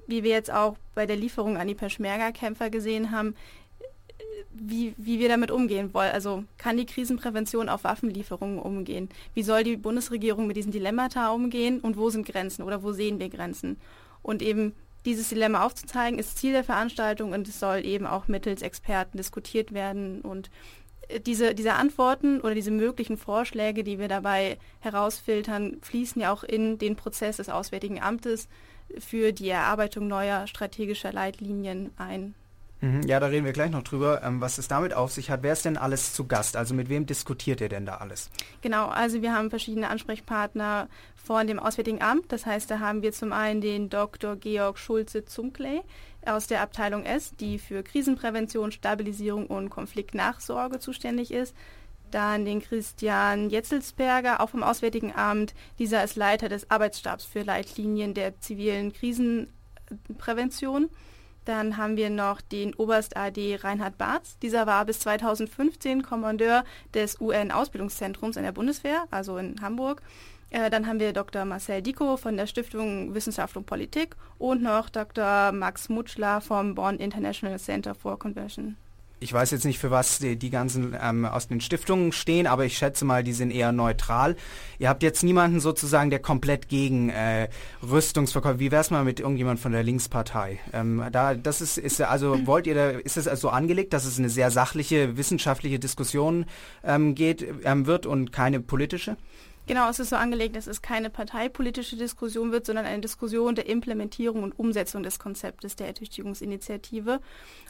wie 0.07 0.23
wir 0.23 0.31
jetzt 0.31 0.51
auch 0.51 0.75
bei 0.95 1.05
der 1.05 1.15
Lieferung 1.15 1.55
an 1.57 1.67
die 1.67 1.75
Peschmerga-Kämpfer 1.75 2.69
gesehen 2.69 3.11
haben, 3.11 3.35
wie, 4.53 4.93
wie 4.97 5.19
wir 5.19 5.29
damit 5.29 5.51
umgehen 5.51 5.93
wollen. 5.93 6.11
Also 6.11 6.43
kann 6.57 6.77
die 6.77 6.85
Krisenprävention 6.85 7.69
auf 7.69 7.83
Waffenlieferungen 7.83 8.59
umgehen? 8.59 9.09
Wie 9.33 9.43
soll 9.43 9.63
die 9.63 9.77
Bundesregierung 9.77 10.47
mit 10.47 10.57
diesen 10.57 10.71
Dilemmata 10.71 11.29
umgehen 11.29 11.79
und 11.79 11.97
wo 11.97 12.09
sind 12.09 12.27
Grenzen 12.27 12.63
oder 12.63 12.83
wo 12.83 12.91
sehen 12.91 13.19
wir 13.19 13.29
Grenzen? 13.29 13.77
Und 14.21 14.41
eben 14.41 14.73
dieses 15.05 15.29
Dilemma 15.29 15.65
aufzuzeigen, 15.65 16.19
ist 16.19 16.37
Ziel 16.37 16.53
der 16.53 16.63
Veranstaltung 16.63 17.31
und 17.31 17.47
es 17.47 17.59
soll 17.59 17.85
eben 17.85 18.05
auch 18.05 18.27
mittels 18.27 18.61
Experten 18.61 19.17
diskutiert 19.17 19.73
werden 19.73 20.21
und 20.21 20.49
äh, 21.07 21.19
diese, 21.19 21.55
diese 21.55 21.73
Antworten 21.73 22.41
oder 22.41 22.55
diese 22.55 22.71
möglichen 22.71 23.17
Vorschläge, 23.17 23.83
die 23.83 23.99
wir 23.99 24.07
dabei 24.07 24.57
herausfiltern, 24.79 25.77
fließen 25.81 26.21
ja 26.21 26.31
auch 26.31 26.43
in 26.43 26.77
den 26.77 26.95
Prozess 26.95 27.37
des 27.37 27.49
Auswärtigen 27.49 28.01
Amtes 28.01 28.47
für 28.97 29.31
die 29.31 29.49
Erarbeitung 29.49 30.07
neuer 30.07 30.47
strategischer 30.47 31.13
Leitlinien 31.13 31.91
ein. 31.97 32.35
Mhm, 32.81 33.03
ja, 33.03 33.19
da 33.19 33.27
reden 33.27 33.45
wir 33.45 33.53
gleich 33.53 33.69
noch 33.69 33.83
drüber, 33.83 34.21
ähm, 34.23 34.41
was 34.41 34.57
es 34.57 34.67
damit 34.67 34.93
auf 34.93 35.11
sich 35.11 35.29
hat. 35.29 35.43
Wer 35.43 35.53
ist 35.53 35.65
denn 35.65 35.77
alles 35.77 36.13
zu 36.13 36.25
Gast? 36.25 36.57
Also 36.57 36.73
mit 36.73 36.89
wem 36.89 37.05
diskutiert 37.05 37.61
ihr 37.61 37.69
denn 37.69 37.85
da 37.85 37.97
alles? 37.97 38.31
Genau, 38.61 38.87
also 38.87 39.21
wir 39.21 39.33
haben 39.33 39.51
verschiedene 39.51 39.87
Ansprechpartner 39.87 40.89
von 41.15 41.45
dem 41.45 41.59
Auswärtigen 41.59 42.01
Amt. 42.01 42.31
Das 42.31 42.47
heißt, 42.47 42.71
da 42.71 42.79
haben 42.79 43.03
wir 43.03 43.11
zum 43.11 43.33
einen 43.33 43.61
den 43.61 43.89
Dr. 43.89 44.35
Georg 44.35 44.79
Schulze-Zunkley 44.79 45.81
aus 46.25 46.47
der 46.47 46.61
Abteilung 46.61 47.05
S, 47.05 47.35
die 47.39 47.59
für 47.59 47.83
Krisenprävention, 47.83 48.71
Stabilisierung 48.71 49.45
und 49.45 49.69
Konfliktnachsorge 49.69 50.79
zuständig 50.79 51.31
ist. 51.31 51.55
Dann 52.09 52.45
den 52.45 52.61
Christian 52.61 53.51
Jetzelsberger, 53.51 54.41
auch 54.41 54.49
vom 54.49 54.63
Auswärtigen 54.63 55.13
Amt. 55.15 55.53
Dieser 55.77 56.03
ist 56.03 56.15
Leiter 56.15 56.49
des 56.49 56.69
Arbeitsstabs 56.71 57.25
für 57.25 57.43
Leitlinien 57.43 58.15
der 58.15 58.39
zivilen 58.41 58.91
Krisenprävention. 58.91 60.89
Dann 61.45 61.77
haben 61.77 61.97
wir 61.97 62.09
noch 62.09 62.41
den 62.41 62.73
Oberst 62.75 63.17
AD 63.17 63.57
Reinhard 63.63 63.97
Barz. 63.97 64.37
Dieser 64.39 64.67
war 64.67 64.85
bis 64.85 64.99
2015 64.99 66.03
Kommandeur 66.03 66.63
des 66.93 67.19
UN-Ausbildungszentrums 67.19 68.37
in 68.37 68.43
der 68.43 68.51
Bundeswehr, 68.51 69.05
also 69.11 69.37
in 69.37 69.61
Hamburg. 69.61 70.01
Äh, 70.51 70.69
dann 70.69 70.85
haben 70.85 70.99
wir 70.99 71.13
Dr. 71.13 71.45
Marcel 71.45 71.81
Dicko 71.81 72.17
von 72.17 72.37
der 72.37 72.45
Stiftung 72.45 73.15
Wissenschaft 73.15 73.57
und 73.57 73.65
Politik 73.65 74.15
und 74.37 74.61
noch 74.61 74.89
Dr. 74.89 75.51
Max 75.51 75.89
Mutschler 75.89 76.41
vom 76.41 76.75
Bonn 76.75 76.97
International 76.97 77.57
Center 77.57 77.95
for 77.95 78.19
Conversion 78.19 78.77
ich 79.21 79.31
weiß 79.31 79.51
jetzt 79.51 79.65
nicht, 79.65 79.77
für 79.77 79.91
was 79.91 80.17
die, 80.17 80.35
die 80.35 80.49
ganzen 80.49 80.95
ähm, 80.99 81.25
aus 81.25 81.47
den 81.47 81.61
Stiftungen 81.61 82.11
stehen, 82.11 82.47
aber 82.47 82.65
ich 82.65 82.75
schätze 82.75 83.05
mal, 83.05 83.23
die 83.23 83.33
sind 83.33 83.51
eher 83.51 83.71
neutral. 83.71 84.35
Ihr 84.79 84.89
habt 84.89 85.03
jetzt 85.03 85.23
niemanden 85.23 85.59
sozusagen, 85.59 86.09
der 86.09 86.19
komplett 86.19 86.67
gegen 86.69 87.09
äh, 87.09 87.47
Rüstungsverkäufe. 87.87 88.59
Wie 88.59 88.71
wär's 88.71 88.89
mal 88.89 89.03
mit 89.03 89.19
irgendjemand 89.19 89.59
von 89.59 89.71
der 89.71 89.83
Linkspartei? 89.83 90.59
Ähm, 90.73 91.03
da, 91.11 91.35
das 91.35 91.61
ist, 91.61 91.77
ist 91.77 92.01
also 92.01 92.35
wollt 92.47 92.65
ihr 92.65 92.73
da, 92.73 92.89
ist 92.89 93.15
es 93.15 93.27
also 93.27 93.49
angelegt, 93.49 93.93
dass 93.93 94.05
es 94.05 94.17
eine 94.17 94.29
sehr 94.29 94.49
sachliche 94.49 95.15
wissenschaftliche 95.17 95.77
Diskussion 95.77 96.45
ähm, 96.83 97.13
geht 97.13 97.45
ähm, 97.63 97.85
wird 97.85 98.07
und 98.07 98.31
keine 98.31 98.59
politische? 98.59 99.17
Genau, 99.67 99.89
es 99.89 99.99
ist 99.99 100.09
so 100.09 100.15
angelegt, 100.15 100.55
dass 100.55 100.67
es 100.67 100.81
keine 100.81 101.09
parteipolitische 101.09 101.95
Diskussion 101.95 102.51
wird, 102.51 102.65
sondern 102.65 102.85
eine 102.85 103.01
Diskussion 103.01 103.55
der 103.55 103.67
Implementierung 103.67 104.43
und 104.43 104.57
Umsetzung 104.57 105.03
des 105.03 105.19
Konzeptes 105.19 105.75
der 105.75 105.87
Ertüchtigungsinitiative. 105.87 107.21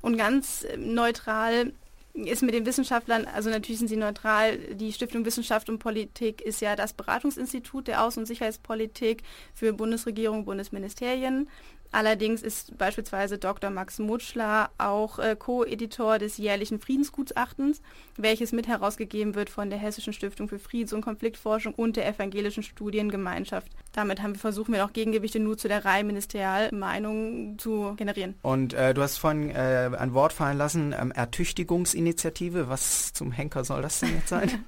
Und 0.02 0.18
ganz 0.18 0.64
äh, 0.64 0.78
neutral 0.78 1.74
ist 2.14 2.44
mit 2.44 2.54
den 2.54 2.66
Wissenschaftlern, 2.66 3.26
also 3.26 3.50
natürlich 3.50 3.80
sind 3.80 3.88
sie 3.88 3.96
neutral, 3.96 4.58
die 4.58 4.92
Stiftung 4.92 5.26
Wissenschaft 5.26 5.70
und 5.70 5.80
Politik 5.80 6.42
ist 6.42 6.62
ja 6.62 6.76
das 6.76 6.94
Beratungsinstitut 6.94 7.88
der 7.88 8.02
Außen- 8.02 8.20
und 8.20 8.26
Sicherheitspolitik 8.26 9.24
für 9.54 9.72
Bundesregierung, 9.72 10.44
Bundesministerien. 10.44 11.50
Allerdings 11.92 12.42
ist 12.42 12.78
beispielsweise 12.78 13.38
Dr. 13.38 13.70
Max 13.70 14.00
Mutschler 14.00 14.72
auch 14.78 15.20
äh, 15.20 15.36
Co-Editor 15.38 16.20
des 16.20 16.38
jährlichen 16.38 16.80
Friedensgutachtens, 16.80 17.82
welches 18.16 18.54
mit 18.54 18.68
herausgegeben 18.68 19.36
wird 19.36 19.50
von 19.50 19.70
der 19.70 19.80
Hessischen 19.80 20.14
Stiftung 20.14 20.48
für 20.48 20.60
Friedens- 20.60 20.94
und 20.94 21.02
Konfliktforschung 21.02 21.74
und 21.74 21.98
der 21.98 22.08
Evangelischen 22.08 22.64
Studiengemeinschaft. 22.64 23.72
Damit 23.94 24.22
haben 24.22 24.34
wir, 24.34 24.40
versuchen 24.40 24.74
wir 24.74 24.86
auch 24.86 24.94
Gegengewichte 24.94 25.40
nur 25.40 25.58
zu 25.58 25.68
der 25.68 25.84
Reihe 25.84 26.04
Ministerialmeinung 26.04 27.58
zu 27.58 27.94
generieren. 27.98 28.36
Und 28.42 28.74
äh, 28.74 28.94
du 28.94 29.02
hast 29.02 29.18
vorhin 29.18 29.50
äh, 29.50 29.90
ein 29.98 30.14
Wort 30.14 30.34
fallen 30.34 30.58
lassen, 30.58 30.96
ähm, 30.98 31.12
Ertüchtigungsinitiative. 31.12 32.70
Was 32.70 33.14
zum 33.14 33.32
Henker 33.32 33.64
soll 33.64 33.82
das 33.82 34.00
denn 34.00 34.16
jetzt 34.16 34.30
sein? 34.30 34.64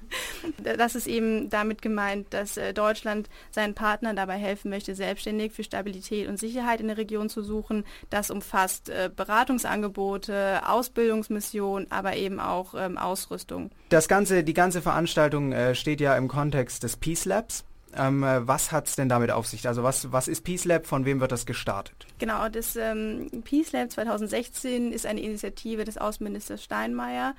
das 0.76 0.94
ist 0.94 1.06
eben 1.06 1.48
damit 1.48 1.80
gemeint, 1.80 2.34
dass 2.34 2.56
äh, 2.56 2.74
Deutschland 2.74 3.30
seinen 3.50 3.74
Partnern 3.74 4.16
dabei 4.16 4.36
helfen 4.36 4.70
möchte, 4.70 4.94
selbstständig 4.94 5.52
für 5.52 5.64
Stabilität 5.64 6.28
und 6.28 6.38
Sicherheit 6.38 6.80
in 6.80 6.88
der 6.88 6.98
Region 6.98 7.14
Region 7.14 7.28
zu 7.28 7.42
suchen. 7.42 7.84
Das 8.10 8.30
umfasst 8.30 8.88
äh, 8.88 9.10
Beratungsangebote, 9.14 10.62
Ausbildungsmissionen, 10.66 11.90
aber 11.90 12.16
eben 12.16 12.40
auch 12.40 12.74
ähm, 12.76 12.98
Ausrüstung. 12.98 13.70
Das 13.90 14.08
ganze, 14.08 14.42
die 14.42 14.54
ganze 14.54 14.82
Veranstaltung 14.82 15.52
äh, 15.52 15.74
steht 15.74 16.00
ja 16.00 16.16
im 16.16 16.28
Kontext 16.28 16.82
des 16.82 16.96
Peace 16.96 17.24
Labs. 17.24 17.64
Ähm, 17.96 18.22
äh, 18.22 18.46
was 18.46 18.72
hat 18.72 18.88
es 18.88 18.96
denn 18.96 19.08
damit 19.08 19.30
auf 19.30 19.46
sich? 19.46 19.66
Also 19.66 19.82
was, 19.82 20.12
was 20.12 20.28
ist 20.28 20.42
Peace 20.42 20.64
Lab? 20.64 20.86
Von 20.86 21.04
wem 21.04 21.20
wird 21.20 21.32
das 21.32 21.46
gestartet? 21.46 22.06
Genau, 22.18 22.48
das 22.48 22.76
ähm, 22.76 23.30
Peace 23.44 23.72
Lab 23.72 23.90
2016 23.90 24.92
ist 24.92 25.06
eine 25.06 25.20
Initiative 25.20 25.84
des 25.84 25.98
Außenministers 25.98 26.62
Steinmeier. 26.62 27.34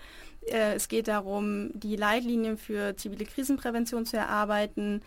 Äh, 0.48 0.74
es 0.76 0.88
geht 0.88 1.08
darum, 1.08 1.72
die 1.74 1.96
Leitlinien 1.96 2.58
für 2.58 2.96
zivile 2.96 3.26
Krisenprävention 3.26 4.06
zu 4.06 4.18
erarbeiten 4.18 5.02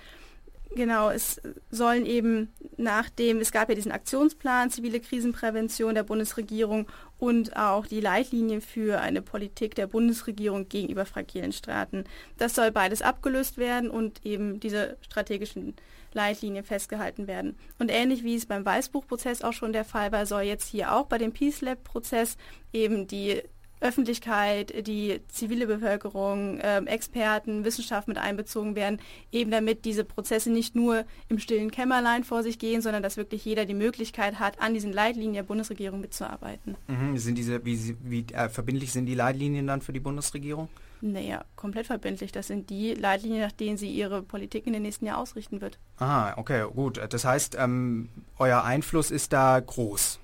Genau, 0.75 1.11
es 1.11 1.41
sollen 1.71 2.05
eben 2.05 2.53
nachdem, 2.77 3.41
es 3.41 3.53
gab 3.53 3.69
ja 3.69 3.75
diesen 3.75 3.91
Aktionsplan 3.91 4.71
zivile 4.71 5.01
Krisenprävention 5.01 5.95
der 5.95 6.03
Bundesregierung 6.03 6.87
und 7.19 7.57
auch 7.57 7.87
die 7.87 8.01
Leitlinien 8.01 8.61
für 8.61 9.01
eine 9.01 9.23
Politik 9.23 9.75
der 9.75 9.87
Bundesregierung 9.87 10.69
gegenüber 10.69 11.07
fragilen 11.07 11.53
Staaten. 11.53 12.05
Das 12.37 12.55
soll 12.55 12.71
beides 12.71 13.03
abgelöst 13.03 13.57
werden 13.57 13.91
und 13.91 14.25
eben 14.25 14.61
diese 14.61 14.97
strategischen 15.01 15.75
Leitlinien 16.13 16.65
festgehalten 16.65 17.27
werden. 17.27 17.57
Und 17.79 17.91
ähnlich 17.91 18.23
wie 18.23 18.37
es 18.37 18.47
beim 18.47 18.65
Weißbuchprozess 18.65 19.43
auch 19.43 19.53
schon 19.53 19.73
der 19.73 19.85
Fall 19.85 20.13
war, 20.13 20.27
soll 20.27 20.43
jetzt 20.43 20.69
hier 20.69 20.95
auch 20.95 21.07
bei 21.07 21.19
dem 21.19 21.33
Peace 21.33 21.61
Lab 21.61 21.83
Prozess 21.83 22.37
eben 22.73 23.07
die 23.07 23.43
Öffentlichkeit, 23.81 24.87
die 24.87 25.21
zivile 25.29 25.67
Bevölkerung, 25.67 26.59
äh, 26.59 26.79
Experten, 26.85 27.65
Wissenschaft 27.65 28.09
mit 28.09 28.19
einbezogen 28.19 28.75
werden, 28.75 29.01
eben 29.33 29.51
damit 29.51 29.85
diese 29.85 30.05
Prozesse 30.05 30.51
nicht 30.51 30.75
nur 30.75 31.05
im 31.29 31.39
stillen 31.39 31.71
Kämmerlein 31.71 32.25
vor 32.25 32.43
sich 32.43 32.59
gehen, 32.59 32.83
sondern 32.83 33.03
dass 33.03 33.17
wirklich 33.17 33.45
jeder 33.45 33.65
die 33.65 33.75
Möglichkeit 33.75 34.39
hat, 34.39 34.61
an 34.61 34.75
diesen 34.75 34.93
Leitlinien 34.93 35.35
der 35.35 35.43
Bundesregierung 35.43 36.01
mitzuarbeiten. 36.01 36.77
Mhm. 36.87 37.17
Sind 37.19 37.37
diese, 37.37 37.65
wie, 37.65 37.97
wie 38.03 38.25
äh, 38.33 38.49
verbindlich 38.49 38.93
sind 38.93 39.07
die 39.07 39.15
Leitlinien 39.15 39.67
dann 39.67 39.81
für 39.81 39.93
die 39.93 40.01
Bundesregierung? 40.01 40.69
Naja, 41.01 41.45
komplett 41.55 41.87
verbindlich. 41.87 42.33
Das 42.33 42.49
sind 42.49 42.71
die 42.71 42.95
Leitlinien, 42.95 43.43
nach 43.43 43.53
denen 43.53 43.77
sie 43.77 43.91
ihre 43.91 44.23
Politik 44.23 44.67
in 44.67 44.73
den 44.73 44.83
nächsten 44.83 45.07
Jahren 45.07 45.21
ausrichten 45.21 45.61
wird. 45.61 45.79
Ah, 45.99 46.35
okay, 46.37 46.67
gut. 46.75 47.01
Das 47.11 47.25
heißt, 47.25 47.57
ähm, 47.59 48.09
euer 48.39 48.65
Einfluss 48.65 49.11
ist 49.11 49.33
da 49.33 49.61
groß. 49.61 50.19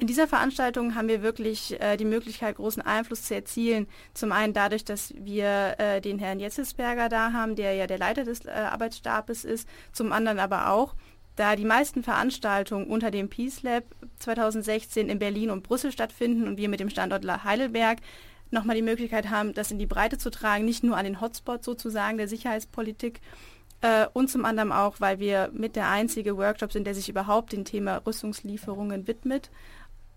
In 0.00 0.06
dieser 0.06 0.26
Veranstaltung 0.26 0.94
haben 0.94 1.08
wir 1.08 1.20
wirklich 1.20 1.78
äh, 1.78 1.98
die 1.98 2.06
Möglichkeit, 2.06 2.56
großen 2.56 2.80
Einfluss 2.80 3.24
zu 3.24 3.34
erzielen. 3.34 3.86
Zum 4.14 4.32
einen 4.32 4.54
dadurch, 4.54 4.82
dass 4.82 5.12
wir 5.14 5.74
äh, 5.78 6.00
den 6.00 6.18
Herrn 6.18 6.40
Jetzelsberger 6.40 7.10
da 7.10 7.34
haben, 7.34 7.54
der 7.54 7.74
ja 7.74 7.86
der 7.86 7.98
Leiter 7.98 8.24
des 8.24 8.46
äh, 8.46 8.50
Arbeitsstabes 8.50 9.44
ist. 9.44 9.68
Zum 9.92 10.12
anderen 10.12 10.38
aber 10.38 10.70
auch, 10.70 10.94
da 11.36 11.54
die 11.54 11.66
meisten 11.66 12.02
Veranstaltungen 12.02 12.86
unter 12.86 13.10
dem 13.10 13.28
Peace 13.28 13.62
Lab 13.62 13.84
2016 14.20 15.10
in 15.10 15.18
Berlin 15.18 15.50
und 15.50 15.64
Brüssel 15.64 15.92
stattfinden 15.92 16.48
und 16.48 16.56
wir 16.56 16.70
mit 16.70 16.80
dem 16.80 16.88
Standort 16.88 17.26
Heidelberg 17.44 17.98
nochmal 18.50 18.76
die 18.76 18.82
Möglichkeit 18.82 19.28
haben, 19.28 19.52
das 19.52 19.70
in 19.70 19.78
die 19.78 19.86
Breite 19.86 20.16
zu 20.16 20.30
tragen, 20.30 20.64
nicht 20.64 20.82
nur 20.82 20.96
an 20.96 21.04
den 21.04 21.20
Hotspots 21.20 21.66
sozusagen 21.66 22.16
der 22.16 22.26
Sicherheitspolitik, 22.26 23.20
äh, 23.82 24.06
und 24.12 24.28
zum 24.28 24.44
anderen 24.44 24.72
auch, 24.72 25.00
weil 25.00 25.20
wir 25.20 25.50
mit 25.52 25.76
der 25.76 25.88
einzige 25.88 26.36
Workshop 26.36 26.72
sind, 26.72 26.86
der 26.86 26.94
sich 26.94 27.08
überhaupt 27.08 27.52
dem 27.52 27.64
Thema 27.64 27.96
Rüstungslieferungen 28.06 29.06
widmet 29.06 29.50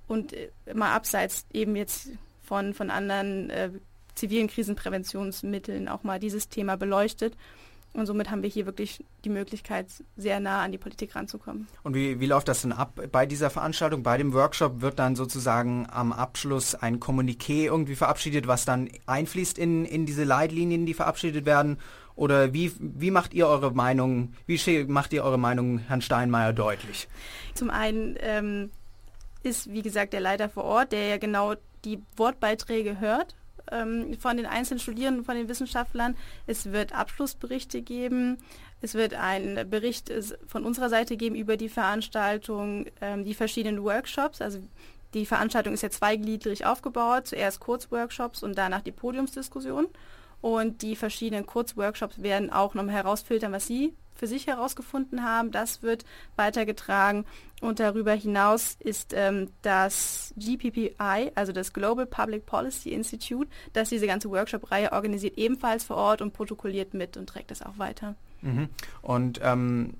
und 0.07 0.33
äh, 0.33 0.49
mal 0.73 0.93
abseits 0.93 1.45
eben 1.53 1.75
jetzt 1.75 2.09
von, 2.43 2.73
von 2.73 2.89
anderen 2.89 3.49
äh, 3.49 3.71
zivilen 4.15 4.47
Krisenpräventionsmitteln 4.47 5.87
auch 5.87 6.03
mal 6.03 6.19
dieses 6.19 6.49
Thema 6.49 6.77
beleuchtet. 6.77 7.35
Und 7.95 8.07
somit 8.07 8.31
haben 8.31 8.41
wir 8.41 8.49
hier 8.49 8.65
wirklich 8.65 9.05
die 9.23 9.29
Möglichkeit, 9.29 9.85
sehr 10.17 10.39
nah 10.39 10.63
an 10.63 10.71
die 10.71 10.79
Politik 10.79 11.15
ranzukommen. 11.15 11.67
Und 11.83 11.93
wie, 11.93 12.19
wie 12.19 12.25
läuft 12.25 12.47
das 12.47 12.63
denn 12.63 12.71
ab 12.71 12.99
bei 13.11 13.27
dieser 13.27 13.51
Veranstaltung? 13.51 14.01
Bei 14.01 14.17
dem 14.17 14.33
Workshop 14.33 14.81
wird 14.81 14.97
dann 14.97 15.15
sozusagen 15.15 15.87
am 15.91 16.11
Abschluss 16.11 16.73
ein 16.73 16.99
Kommuniqué 16.99 17.65
irgendwie 17.65 17.95
verabschiedet, 17.95 18.47
was 18.47 18.65
dann 18.65 18.89
einfließt 19.05 19.59
in, 19.59 19.85
in 19.85 20.07
diese 20.07 20.23
Leitlinien, 20.23 20.87
die 20.87 20.95
verabschiedet 20.95 21.45
werden? 21.45 21.77
Oder 22.15 22.51
wie, 22.51 22.71
wie 22.79 23.11
macht 23.11 23.33
ihr 23.35 23.47
eure 23.47 23.71
Meinung, 23.71 24.33
wie 24.47 24.85
macht 24.85 25.13
ihr 25.13 25.23
eure 25.23 25.39
Meinung 25.39 25.77
Herrn 25.77 26.01
Steinmeier 26.01 26.53
deutlich? 26.53 27.07
Zum 27.53 27.69
einen 27.69 28.17
ähm, 28.19 28.71
ist, 29.43 29.71
wie 29.71 29.81
gesagt, 29.81 30.13
der 30.13 30.21
Leiter 30.21 30.49
vor 30.49 30.63
Ort, 30.63 30.91
der 30.91 31.07
ja 31.07 31.17
genau 31.17 31.55
die 31.85 32.01
Wortbeiträge 32.15 32.99
hört 32.99 33.35
ähm, 33.71 34.17
von 34.19 34.37
den 34.37 34.45
einzelnen 34.45 34.79
Studierenden, 34.79 35.25
von 35.25 35.35
den 35.35 35.47
Wissenschaftlern. 35.47 36.15
Es 36.47 36.71
wird 36.71 36.93
Abschlussberichte 36.93 37.81
geben. 37.81 38.37
Es 38.81 38.93
wird 38.95 39.13
einen 39.13 39.69
Bericht 39.69 40.11
von 40.47 40.65
unserer 40.65 40.89
Seite 40.89 41.15
geben 41.15 41.35
über 41.35 41.57
die 41.57 41.69
Veranstaltung, 41.69 42.85
ähm, 43.01 43.23
die 43.23 43.33
verschiedenen 43.33 43.83
Workshops. 43.83 44.41
Also 44.41 44.59
die 45.13 45.25
Veranstaltung 45.25 45.73
ist 45.73 45.83
ja 45.83 45.89
zweigliedrig 45.89 46.65
aufgebaut. 46.65 47.27
Zuerst 47.27 47.59
Kurzworkshops 47.59 48.43
und 48.43 48.57
danach 48.57 48.81
die 48.81 48.91
Podiumsdiskussion. 48.91 49.87
Und 50.41 50.81
die 50.81 50.97
verschiedenen 50.97 51.45
Kurzworkshops 51.45 52.21
werden 52.21 52.51
auch 52.51 52.73
nochmal 52.73 52.95
herausfiltern, 52.95 53.53
was 53.53 53.67
Sie 53.67 53.93
für 54.15 54.27
sich 54.27 54.47
herausgefunden 54.47 55.23
haben. 55.23 55.51
Das 55.51 55.83
wird 55.83 56.05
weitergetragen. 56.35 57.25
Und 57.61 57.79
darüber 57.79 58.13
hinaus 58.13 58.75
ist 58.79 59.13
ähm, 59.15 59.49
das 59.61 60.33
GPPI, 60.37 61.31
also 61.35 61.53
das 61.53 61.71
Global 61.71 62.05
Public 62.05 62.45
Policy 62.45 62.89
Institute, 62.89 63.49
das 63.71 63.89
diese 63.89 64.05
ganze 64.05 64.29
Workshop-Reihe 64.29 64.91
organisiert, 64.91 65.37
ebenfalls 65.37 65.85
vor 65.85 65.95
Ort 65.95 66.21
und 66.21 66.33
protokolliert 66.33 66.93
mit 66.93 67.15
und 67.15 67.27
trägt 67.27 67.51
das 67.51 67.61
auch 67.61 67.77
weiter. 67.77 68.15
Mhm. 68.41 68.67
Und 69.01 69.39
ähm, 69.41 69.93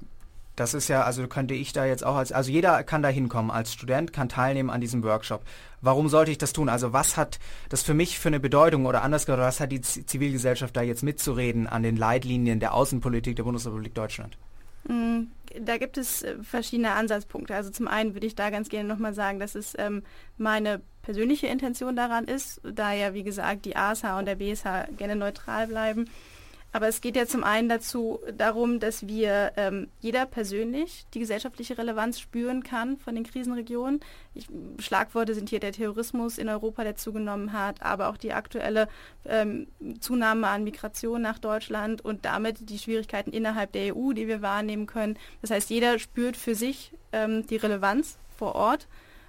das 0.55 0.74
ist 0.74 0.88
ja, 0.88 1.03
also 1.03 1.27
könnte 1.27 1.53
ich 1.53 1.74
da 1.74 1.86
jetzt 1.86 2.05
auch 2.05 2.15
als, 2.15 2.31
also 2.31 2.51
jeder 2.51 2.83
kann 2.83 3.01
da 3.01 3.10
hinkommen 3.10 3.50
als 3.50 3.74
Student, 3.74 4.13
kann 4.13 4.29
teilnehmen 4.29 4.69
an 4.69 4.81
diesem 4.81 5.03
Workshop. 5.03 5.43
Warum 5.81 6.10
sollte 6.10 6.31
ich 6.31 6.38
das 6.38 6.53
tun? 6.53 6.69
Also 6.69 6.93
was 6.93 7.17
hat 7.17 7.39
das 7.69 7.81
für 7.81 7.93
mich 7.93 8.19
für 8.19 8.29
eine 8.29 8.39
Bedeutung 8.39 8.86
oder 8.86 9.01
anders 9.01 9.25
gesagt, 9.25 9.41
was 9.41 9.60
hat 9.60 9.72
die 9.72 9.81
Zivilgesellschaft 9.81 10.75
da 10.75 10.81
jetzt 10.81 11.03
mitzureden 11.03 11.67
an 11.67 11.83
den 11.83 11.98
Leitlinien 11.98 12.60
der 12.60 12.74
Außenpolitik 12.74 13.36
der 13.36 13.43
Bundesrepublik 13.43 13.95
Deutschland? 13.95 14.38
Mm, 14.88 15.24
da 15.60 15.77
gibt 15.77 15.98
es 15.98 16.24
äh, 16.24 16.36
verschiedene 16.43 16.91
Ansatzpunkte. 16.91 17.55
Also 17.55 17.69
zum 17.72 17.88
einen 17.88 18.13
würde 18.13 18.27
ich 18.27 18.36
da 18.36 18.50
ganz 18.50 18.69
gerne 18.69 18.88
nochmal 18.88 19.13
sagen, 19.13 19.39
dass 19.39 19.55
es 19.55 19.74
ähm, 19.77 20.03
meine 20.38 20.81
persönliche 21.01 21.48
Intention 21.48 21.95
daran 21.95 22.25
ist, 22.25 22.62
da 22.63 22.93
ja 22.93 23.13
wie 23.13 23.24
gesagt 23.24 23.65
die 23.65 23.75
ASH 23.75 24.03
und 24.03 24.25
der 24.25 24.36
BSH 24.36 24.95
gerne 24.98 25.15
neutral 25.15 25.67
bleiben 25.67 26.05
aber 26.74 26.88
es 26.88 27.01
geht 27.01 27.15
ja 27.15 27.27
zum 27.27 27.44
einen 27.44 27.70
dazu 27.70 28.20
darum, 28.36 28.80
dass 28.80 29.08
wir 29.08 29.53
ähm, 29.58 29.89
jeder 30.01 30.25
persönlich 30.25 31.06
die 31.13 31.20
gesellschaftliche 31.20 31.77
Relevanz 31.77 32.20
spüren 32.20 32.63
kann 32.63 32.98
von 32.98 33.13
den 33.13 33.24
Krisenregionen. 33.24 34.00
Ich, 34.34 34.48
Schlagworte 34.80 35.36
sind 35.36 35.50
hier 35.50 35.60
der 35.60 35.72
Terrorismus 35.72 36.39
in 36.39 36.50
Europa, 36.50 36.84
der 36.84 36.96
zugenommen 36.96 37.53
hat, 37.53 37.84
aber 37.84 38.10
auch 38.10 38.18
die 38.18 38.34
aktuelle 38.34 38.88
ähm, 39.25 39.68
Zunahme 40.00 40.48
an 40.48 40.63
Migration 40.63 41.22
nach 41.22 41.38
Deutschland 41.38 42.03
und 42.03 42.25
damit 42.25 42.70
die 42.70 42.80
Schwierigkeiten 42.80 43.32
innerhalb 43.32 43.72
der 43.72 43.96
EU, 43.96 44.13
die 44.13 44.27
wir 44.27 44.42
wahrnehmen 44.42 44.88
können. 44.88 45.20
Das 45.42 45.51
heißt, 45.51 45.70
jeder 45.70 46.00
spürt 46.00 46.36
für 46.36 46.56
sich 46.56 46.92
ähm, 47.12 47.46
die 47.46 47.58
Relevanz 47.58 48.18
vor 48.36 48.56
Ort 48.56 48.88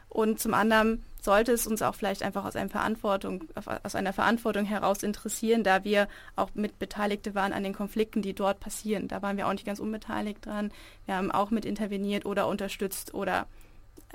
und 0.09 0.41
zum 0.41 0.55
anderen 0.55 1.05
sollte 1.25 1.53
es 1.53 1.67
uns 1.67 1.81
auch 1.83 1.95
vielleicht 1.95 2.23
einfach 2.23 2.45
aus 2.45 2.55
einer 2.55 2.69
Verantwortung, 2.69 3.45
aus 3.83 3.95
einer 3.95 4.13
Verantwortung 4.13 4.65
heraus 4.65 5.03
interessieren, 5.03 5.65
da 5.65 5.83
wir 5.83 6.07
auch 6.37 6.51
mit 6.55 6.79
Beteiligte 6.79 7.35
waren 7.35 7.53
an 7.53 7.63
den 7.63 7.75
Konflikten, 7.75 8.21
die 8.21 8.35
dort 8.35 8.61
passieren. 8.61 9.09
Da 9.09 9.23
waren 9.23 9.37
wir 9.37 9.49
auch 9.49 9.53
nicht 9.53 9.67
ganz 9.67 9.81
unbeteiligt 9.81 10.45
dran. 10.45 10.71
Wir 11.07 11.17
haben 11.17 11.31
auch 11.31 11.51
mit 11.51 11.65
interveniert 11.65 12.27
oder 12.27 12.47
unterstützt 12.47 13.15
oder 13.15 13.47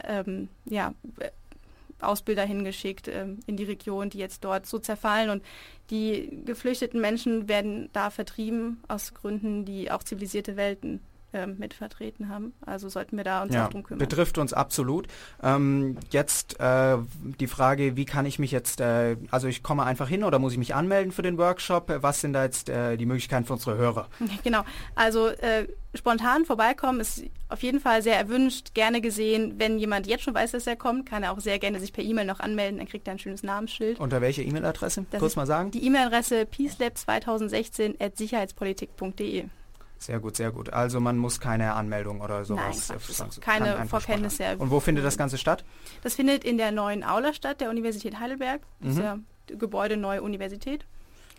ähm, 0.04 0.50
ja, 0.66 0.94
Ausbilder 2.00 2.46
hingeschickt 2.46 3.08
ähm, 3.08 3.40
in 3.48 3.58
die 3.58 3.64
Region, 3.64 4.10
die 4.10 4.20
jetzt 4.20 4.44
dort 4.44 4.66
so 4.66 4.78
zerfallen 4.78 5.30
und 5.30 5.44
die 5.90 6.44
geflüchteten 6.46 7.02
Menschen 7.02 7.50
werden 7.50 7.90
da 7.94 8.12
vertrieben 8.12 8.82
aus 8.88 9.14
Gründen, 9.14 9.66
die 9.66 9.92
auch 9.92 10.04
zivilisierte 10.04 10.56
Welten 10.56 11.02
ähm, 11.34 11.56
mit 11.58 11.74
vertreten 11.74 12.30
haben. 12.30 12.54
Also 12.66 12.90
sollten 12.90 13.18
wir 13.18 13.24
da 13.24 13.44
uns 13.44 13.54
ja, 13.54 13.66
auch 13.66 13.70
drum 13.70 13.84
kümmern. 13.84 14.00
Betrifft 14.00 14.38
uns 14.38 14.54
absolut. 14.54 15.08
Ähm, 15.44 15.98
jetzt 16.12 16.60
äh, 16.60 16.98
die 17.40 17.48
Frage, 17.48 17.96
wie 17.96 18.06
kann 18.06 18.26
ich 18.26 18.40
mich 18.40 18.52
jetzt, 18.52 18.82
äh, 18.82 19.18
also 19.32 19.48
ich 19.48 19.64
komme 19.64 19.84
einfach 19.84 20.08
hin 20.08 20.24
oder 20.24 20.40
muss 20.40 20.54
ich 20.54 20.58
mich 20.58 20.76
anmelden 20.76 21.12
für 21.12 21.22
den 21.22 21.38
Workshop? 21.38 21.92
Was 22.02 22.22
sind 22.22 22.34
da 22.34 22.44
jetzt 22.44 22.70
äh, 22.70 22.98
die 22.98 23.06
Möglichkeiten 23.06 23.46
für 23.46 23.54
unsere 23.54 23.78
Hörer? 23.78 24.08
Genau, 24.44 24.64
also 24.96 25.28
äh, 25.28 25.68
spontan 25.94 26.46
vorbeikommen 26.46 27.02
ist 27.02 27.24
auf 27.50 27.62
jeden 27.62 27.80
Fall 27.80 28.02
sehr 28.02 28.16
erwünscht, 28.16 28.74
gerne 28.74 29.02
gesehen. 29.02 29.56
Wenn 29.58 29.80
jemand 29.80 30.08
jetzt 30.08 30.24
schon 30.24 30.34
weiß, 30.34 30.52
dass 30.52 30.66
er 30.66 30.76
kommt, 30.76 31.08
kann 31.08 31.24
er 31.24 31.34
auch 31.34 31.40
sehr 31.40 31.60
gerne 31.60 31.80
sich 31.80 31.92
per 31.92 32.04
E-Mail 32.04 32.26
noch 32.26 32.40
anmelden, 32.40 32.78
dann 32.78 32.88
kriegt 32.88 33.08
er 33.08 33.14
ein 33.14 33.20
schönes 33.20 33.44
Namensschild. 33.44 34.00
Unter 34.00 34.22
welche 34.22 34.44
E-Mail-Adresse? 34.44 35.06
Kurz 35.18 35.36
mal 35.36 35.46
sagen. 35.46 35.72
Die 35.72 35.86
E-Mail-Adresse 35.86 36.44
peacelab2016 36.44 38.02
at 38.02 38.18
sicherheitspolitik.de. 38.18 39.46
Sehr 40.00 40.20
gut, 40.20 40.38
sehr 40.38 40.52
gut. 40.52 40.72
Also 40.72 41.02
man 41.02 41.18
muss 41.18 41.42
keine 41.42 41.74
Anmeldung 41.74 42.22
oder 42.22 42.46
sowas. 42.46 42.90
Nein, 42.90 43.30
keine 43.42 43.86
Vorkenntnisse. 43.86 44.58
Und 44.58 44.72
wo 44.72 44.80
findet 44.80 45.04
das 45.04 45.18
Ganze 45.18 45.38
statt? 45.38 45.66
Das 46.02 46.16
findet 46.16 46.46
in 46.46 46.58
der 46.58 46.72
neuen 46.72 47.04
Aula 47.04 47.34
statt, 47.34 47.60
der 47.60 47.70
Universität 47.70 48.18
Heidelberg. 48.18 48.62
Das 48.80 48.94
mhm. 48.94 48.98
ist 48.98 49.04
ja 49.04 49.20
Gebäude 49.48 49.98
Neue 49.98 50.22
Universität. 50.22 50.86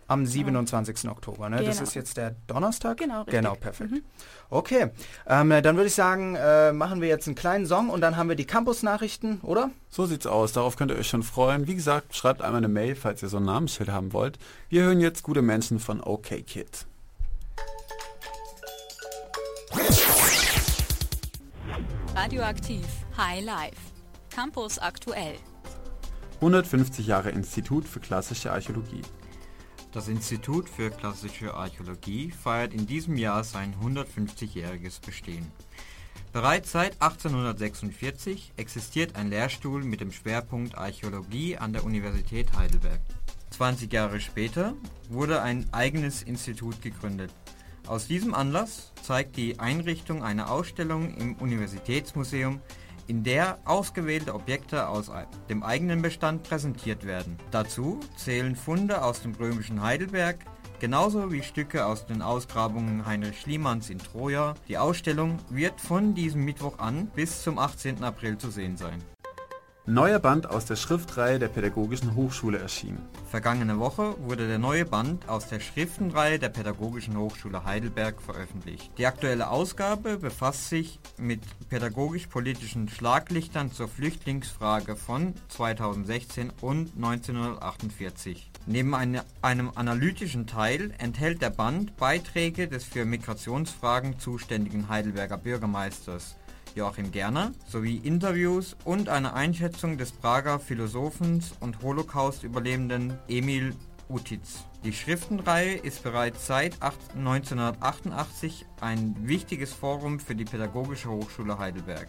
Am 0.09 0.27
27. 0.27 1.05
Ja. 1.05 1.13
Oktober, 1.13 1.49
ne? 1.49 1.59
Genau. 1.59 1.69
Das 1.69 1.81
ist 1.81 1.95
jetzt 1.95 2.17
der 2.17 2.35
Donnerstag? 2.49 2.99
Genau, 2.99 3.19
richtig. 3.21 3.35
Genau, 3.37 3.55
perfekt. 3.55 3.93
Mhm. 3.93 4.03
Okay, 4.51 4.91
ähm, 5.29 5.51
dann 5.51 5.77
würde 5.77 5.87
ich 5.87 5.95
sagen, 5.95 6.35
äh, 6.35 6.73
machen 6.73 7.01
wir 7.01 7.09
jetzt 7.09 7.29
einen 7.29 7.37
kleinen 7.37 7.65
Song 7.65 7.89
und 7.89 8.01
dann 8.01 8.17
haben 8.17 8.29
wir 8.29 8.35
die 8.35 8.45
Campus-Nachrichten, 8.45 9.41
oder? 9.43 9.71
So 9.89 10.07
sieht's 10.07 10.27
aus, 10.27 10.53
darauf 10.53 10.77
könnt 10.77 10.91
ihr 10.91 10.99
euch 10.99 11.09
schon 11.09 11.23
freuen. 11.23 11.69
Wie 11.69 11.77
gesagt, 11.77 12.17
schreibt 12.17 12.43
einmal 12.43 12.59
eine 12.59 12.69
Mail, 12.69 12.97
falls 12.97 13.23
ihr 13.23 13.29
so 13.29 13.37
ein 13.37 13.45
Namensschild 13.45 13.91
haben 13.91 14.13
wollt. 14.13 14.39
Wir 14.69 14.83
hören 14.83 14.99
jetzt 14.99 15.23
Gute 15.23 15.43
Menschen 15.43 15.79
von 15.79 16.01
OK 16.01 16.45
Kid. 16.45 16.87
Radioaktiv 22.23 22.85
High 23.17 23.43
Life. 23.43 23.81
Campus 24.29 24.79
aktuell. 24.79 25.37
150 26.35 27.07
Jahre 27.07 27.31
Institut 27.31 27.89
für 27.89 28.01
klassische 28.01 28.53
Archäologie. 28.53 29.01
Das 29.93 30.07
Institut 30.07 30.69
für 30.69 30.91
klassische 30.91 31.55
Archäologie 31.55 32.31
feiert 32.31 32.75
in 32.75 32.87
diesem 32.87 33.17
Jahr 33.17 33.43
sein 33.43 33.75
150-jähriges 33.83 35.01
Bestehen. 35.01 35.51
Bereits 36.31 36.73
seit 36.73 37.01
1846 37.01 38.53
existiert 38.59 39.17
ein 39.17 39.31
Lehrstuhl 39.31 39.83
mit 39.83 40.03
dem 40.03 40.13
Schwerpunkt 40.13 40.77
Archäologie 40.77 41.57
an 41.57 41.73
der 41.73 41.85
Universität 41.85 42.55
Heidelberg. 42.55 43.01
20 43.49 43.91
Jahre 43.91 44.21
später 44.21 44.75
wurde 45.09 45.41
ein 45.41 45.73
eigenes 45.73 46.23
Institut 46.23 46.83
gegründet, 46.83 47.33
aus 47.87 48.07
diesem 48.07 48.35
Anlass 48.35 48.93
zeigt 49.03 49.37
die 49.37 49.59
Einrichtung 49.59 50.23
eine 50.23 50.51
Ausstellung 50.51 51.15
im 51.17 51.35
Universitätsmuseum, 51.37 52.61
in 53.07 53.25
der 53.25 53.59
ausgewählte 53.65 54.35
Objekte 54.35 54.87
aus 54.89 55.11
dem 55.49 55.65
eigenen 55.65 56.01
Bestand 56.01 56.45
präsentiert 56.45 57.05
werden. 57.05 57.37
Dazu 57.51 57.99
zählen 58.17 58.55
Funde 58.55 59.03
aus 59.03 59.23
dem 59.23 59.35
römischen 59.35 59.83
Heidelberg, 59.83 60.45
genauso 60.79 61.33
wie 61.33 61.43
Stücke 61.43 61.87
aus 61.87 62.07
den 62.07 62.23
Ausgrabungen 62.23 63.07
Heinrich 63.07 63.41
Schliemanns 63.41 63.91
in 63.91 63.99
Troja. 63.99 64.55
Die 64.69 64.79
Ausstellung 64.79 65.39
wird 65.49 65.81
von 65.81 66.15
diesem 66.15 66.45
Mittwoch 66.45 66.79
an 66.79 67.07
bis 67.17 67.43
zum 67.43 67.59
18. 67.59 68.05
April 68.05 68.39
zu 68.39 68.51
sehen 68.51 68.77
sein. 68.77 69.03
Neuer 69.91 70.21
Band 70.21 70.49
aus 70.49 70.67
der 70.67 70.77
Schriftenreihe 70.77 71.41
der 71.41 71.49
Pädagogischen 71.49 72.15
Hochschule 72.15 72.59
erschienen. 72.59 73.03
Vergangene 73.29 73.81
Woche 73.81 74.15
wurde 74.21 74.47
der 74.47 74.61
neue 74.61 74.85
Band 74.85 75.29
aus 75.29 75.49
der 75.49 75.59
Schriftenreihe 75.59 76.39
der 76.39 76.51
Pädagogischen 76.51 77.17
Hochschule 77.17 77.65
Heidelberg 77.65 78.23
veröffentlicht. 78.23 78.93
Die 78.99 79.07
aktuelle 79.07 79.51
Ausgabe 79.51 80.17
befasst 80.19 80.69
sich 80.69 81.01
mit 81.19 81.41
pädagogisch-politischen 81.71 82.89
Schlaglichtern 82.89 83.73
zur 83.73 83.89
Flüchtlingsfrage 83.89 84.95
von 84.95 85.35
2016 85.49 86.53
und 86.61 86.93
1948. 86.95 88.49
Neben 88.67 88.95
eine, 88.95 89.25
einem 89.43 89.73
analytischen 89.75 90.47
Teil 90.47 90.95
enthält 90.99 91.43
der 91.43 91.51
Band 91.51 91.97
Beiträge 91.97 92.69
des 92.69 92.85
für 92.85 93.05
Migrationsfragen 93.05 94.21
zuständigen 94.21 94.89
Heidelberger 94.89 95.37
Bürgermeisters 95.37 96.37
Joachim 96.75 97.11
Gerner 97.11 97.53
sowie 97.67 97.97
Interviews 97.97 98.77
und 98.85 99.09
eine 99.09 99.35
Einschätzung 99.35 99.99
des 99.99 100.13
Prager 100.13 100.59
Philosophens 100.59 101.53
und 101.61 101.83
Holocaust-Überlebenden 101.83 103.19
Emil 103.29 103.75
Utitz. 104.09 104.65
Die 104.85 104.93
Schriftenreihe 104.93 105.75
ist 105.75 106.03
bereits 106.03 106.47
seit 106.47 106.77
1988 106.83 108.67
ein 108.81 109.15
wichtiges 109.21 109.73
Forum 109.73 110.21
für 110.21 110.35
die 110.35 110.45
Pädagogische 110.45 111.11
Hochschule 111.11 111.59
Heidelberg. 111.59 112.09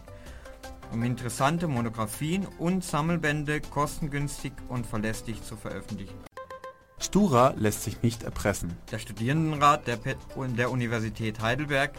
um 0.92 1.02
interessante 1.04 1.68
Monographien 1.68 2.46
und 2.58 2.84
Sammelbände 2.84 3.62
kostengünstig 3.62 4.52
und 4.68 4.86
verlässlich 4.86 5.42
zu 5.42 5.56
veröffentlichen. 5.56 6.18
Stura 6.98 7.54
lässt 7.56 7.82
sich 7.82 8.02
nicht 8.02 8.24
erpressen. 8.24 8.76
Der 8.90 8.98
Studierendenrat 8.98 9.86
der, 9.86 9.98
der 10.36 10.70
Universität 10.70 11.40
Heidelberg 11.40 11.92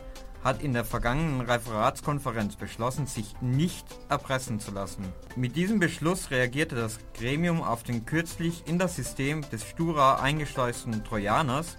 hat 0.44 0.62
in 0.62 0.74
der 0.74 0.86
vergangenen 0.86 1.42
Referatskonferenz 1.42 2.56
beschlossen, 2.56 3.08
sich 3.08 3.34
nicht 3.42 3.86
erpressen 4.10 4.60
zu 4.60 4.72
lassen. 4.72 5.04
Mit 5.36 5.56
diesem 5.56 5.80
Beschluss 5.80 6.32
reagierte 6.32 6.76
das 6.76 7.00
Gremium 7.14 7.62
auf 7.62 7.84
den 7.84 8.06
kürzlich 8.06 8.64
in 8.68 8.80
das 8.80 8.96
System 8.96 9.42
des 9.50 9.64
Stura 9.64 10.16
eingeschleusten 10.22 11.04
Trojaners, 11.04 11.78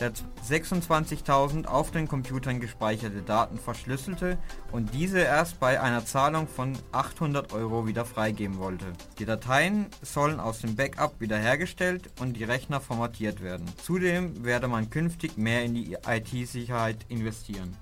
der 0.00 0.12
26.000 0.48 1.66
auf 1.66 1.90
den 1.90 2.08
Computern 2.08 2.58
gespeicherte 2.60 3.22
Daten 3.22 3.58
verschlüsselte 3.58 4.38
und 4.72 4.94
diese 4.94 5.20
erst 5.20 5.60
bei 5.60 5.80
einer 5.80 6.04
Zahlung 6.04 6.48
von 6.48 6.76
800 6.92 7.52
Euro 7.52 7.86
wieder 7.86 8.04
freigeben 8.04 8.58
wollte. 8.58 8.86
Die 9.18 9.26
Dateien 9.26 9.86
sollen 10.02 10.40
aus 10.40 10.60
dem 10.60 10.74
Backup 10.74 11.20
wiederhergestellt 11.20 12.10
und 12.20 12.34
die 12.34 12.44
Rechner 12.44 12.80
formatiert 12.80 13.42
werden. 13.42 13.66
Zudem 13.82 14.44
werde 14.44 14.68
man 14.68 14.90
künftig 14.90 15.36
mehr 15.36 15.64
in 15.64 15.74
die 15.74 15.96
IT-Sicherheit 16.06 17.04
investieren. 17.08 17.76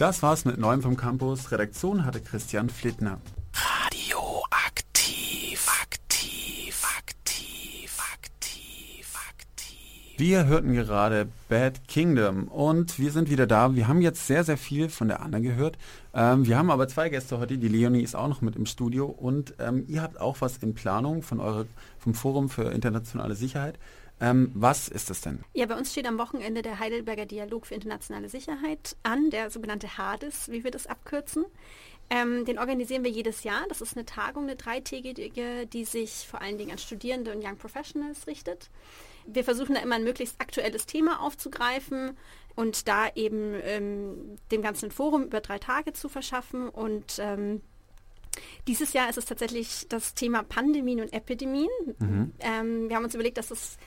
Das 0.00 0.22
war's 0.22 0.46
mit 0.46 0.56
Neuem 0.56 0.80
vom 0.80 0.96
Campus. 0.96 1.52
Redaktion 1.52 2.06
hatte 2.06 2.22
Christian 2.22 2.70
Flittner. 2.70 3.20
Radioaktiv, 3.84 5.68
aktiv, 5.82 6.82
aktiv, 6.98 7.98
aktiv, 8.16 9.14
aktiv. 9.28 10.14
Wir 10.16 10.46
hörten 10.46 10.72
gerade 10.72 11.28
Bad 11.50 11.86
Kingdom 11.86 12.48
und 12.48 12.98
wir 12.98 13.12
sind 13.12 13.28
wieder 13.28 13.46
da. 13.46 13.74
Wir 13.74 13.88
haben 13.88 14.00
jetzt 14.00 14.26
sehr, 14.26 14.42
sehr 14.42 14.56
viel 14.56 14.88
von 14.88 15.08
der 15.08 15.20
Anna 15.20 15.38
gehört. 15.38 15.76
Ähm, 16.14 16.46
wir 16.46 16.56
haben 16.56 16.70
aber 16.70 16.88
zwei 16.88 17.10
Gäste 17.10 17.38
heute. 17.38 17.58
Die 17.58 17.68
Leonie 17.68 18.00
ist 18.00 18.16
auch 18.16 18.28
noch 18.28 18.40
mit 18.40 18.56
im 18.56 18.64
Studio 18.64 19.04
und 19.04 19.52
ähm, 19.58 19.84
ihr 19.86 20.00
habt 20.00 20.18
auch 20.18 20.40
was 20.40 20.56
in 20.62 20.72
Planung 20.72 21.20
von 21.22 21.40
eure, 21.40 21.66
vom 21.98 22.14
Forum 22.14 22.48
für 22.48 22.72
internationale 22.72 23.34
Sicherheit. 23.34 23.78
Ähm, 24.20 24.50
was 24.54 24.88
ist 24.88 25.08
das 25.08 25.22
denn? 25.22 25.44
Ja, 25.54 25.66
bei 25.66 25.76
uns 25.76 25.92
steht 25.92 26.06
am 26.06 26.18
Wochenende 26.18 26.62
der 26.62 26.78
Heidelberger 26.78 27.26
Dialog 27.26 27.66
für 27.66 27.74
internationale 27.74 28.28
Sicherheit 28.28 28.96
an, 29.02 29.30
der 29.30 29.50
sogenannte 29.50 29.96
HADIS, 29.96 30.50
wie 30.50 30.62
wir 30.62 30.70
das 30.70 30.86
abkürzen. 30.86 31.46
Ähm, 32.10 32.44
den 32.44 32.58
organisieren 32.58 33.04
wir 33.04 33.10
jedes 33.10 33.44
Jahr. 33.44 33.64
Das 33.68 33.80
ist 33.80 33.96
eine 33.96 34.04
Tagung, 34.04 34.42
eine 34.42 34.56
dreitägige, 34.56 35.66
die 35.66 35.84
sich 35.84 36.26
vor 36.28 36.42
allen 36.42 36.58
Dingen 36.58 36.72
an 36.72 36.78
Studierende 36.78 37.32
und 37.32 37.44
Young 37.44 37.56
Professionals 37.56 38.26
richtet. 38.26 38.68
Wir 39.26 39.44
versuchen 39.44 39.76
da 39.76 39.80
immer 39.80 39.94
ein 39.94 40.04
möglichst 40.04 40.40
aktuelles 40.40 40.86
Thema 40.86 41.20
aufzugreifen 41.20 42.16
und 42.56 42.88
da 42.88 43.08
eben 43.14 43.54
ähm, 43.62 44.38
dem 44.50 44.60
ganzen 44.60 44.90
Forum 44.90 45.24
über 45.24 45.40
drei 45.40 45.58
Tage 45.58 45.92
zu 45.92 46.08
verschaffen. 46.08 46.68
Und 46.68 47.18
ähm, 47.20 47.60
dieses 48.66 48.92
Jahr 48.92 49.08
ist 49.08 49.18
es 49.18 49.26
tatsächlich 49.26 49.86
das 49.88 50.14
Thema 50.14 50.42
Pandemien 50.42 51.00
und 51.00 51.12
Epidemien. 51.12 51.68
Mhm. 51.98 52.32
Ähm, 52.40 52.88
wir 52.88 52.96
haben 52.96 53.04
uns 53.04 53.14
überlegt, 53.14 53.38
dass 53.38 53.52
es 53.52 53.78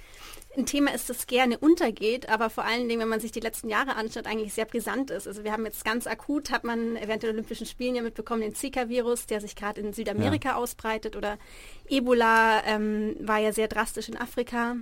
ein 0.55 0.65
Thema 0.65 0.93
ist, 0.93 1.09
das 1.09 1.25
gerne 1.25 1.57
untergeht, 1.57 2.29
aber 2.29 2.49
vor 2.49 2.63
allen 2.63 2.87
Dingen, 2.87 3.01
wenn 3.01 3.07
man 3.07 3.19
sich 3.19 3.31
die 3.31 3.39
letzten 3.39 3.69
Jahre 3.69 3.95
anschaut, 3.95 4.27
eigentlich 4.27 4.53
sehr 4.53 4.65
brisant 4.65 5.09
ist. 5.09 5.27
Also 5.27 5.43
wir 5.43 5.51
haben 5.51 5.65
jetzt 5.65 5.83
ganz 5.83 6.05
akut, 6.05 6.51
hat 6.51 6.63
man 6.63 6.95
während 6.95 7.23
der 7.23 7.31
Olympischen 7.31 7.65
Spielen 7.65 7.95
ja 7.95 8.03
mitbekommen, 8.03 8.41
den 8.41 8.53
Zika-Virus, 8.53 9.25
der 9.25 9.41
sich 9.41 9.55
gerade 9.55 9.81
in 9.81 9.93
Südamerika 9.93 10.49
ja. 10.49 10.55
ausbreitet 10.55 11.15
oder 11.15 11.37
Ebola 11.87 12.63
ähm, 12.65 13.15
war 13.19 13.39
ja 13.39 13.51
sehr 13.51 13.67
drastisch 13.67 14.09
in 14.09 14.17
Afrika. 14.17 14.75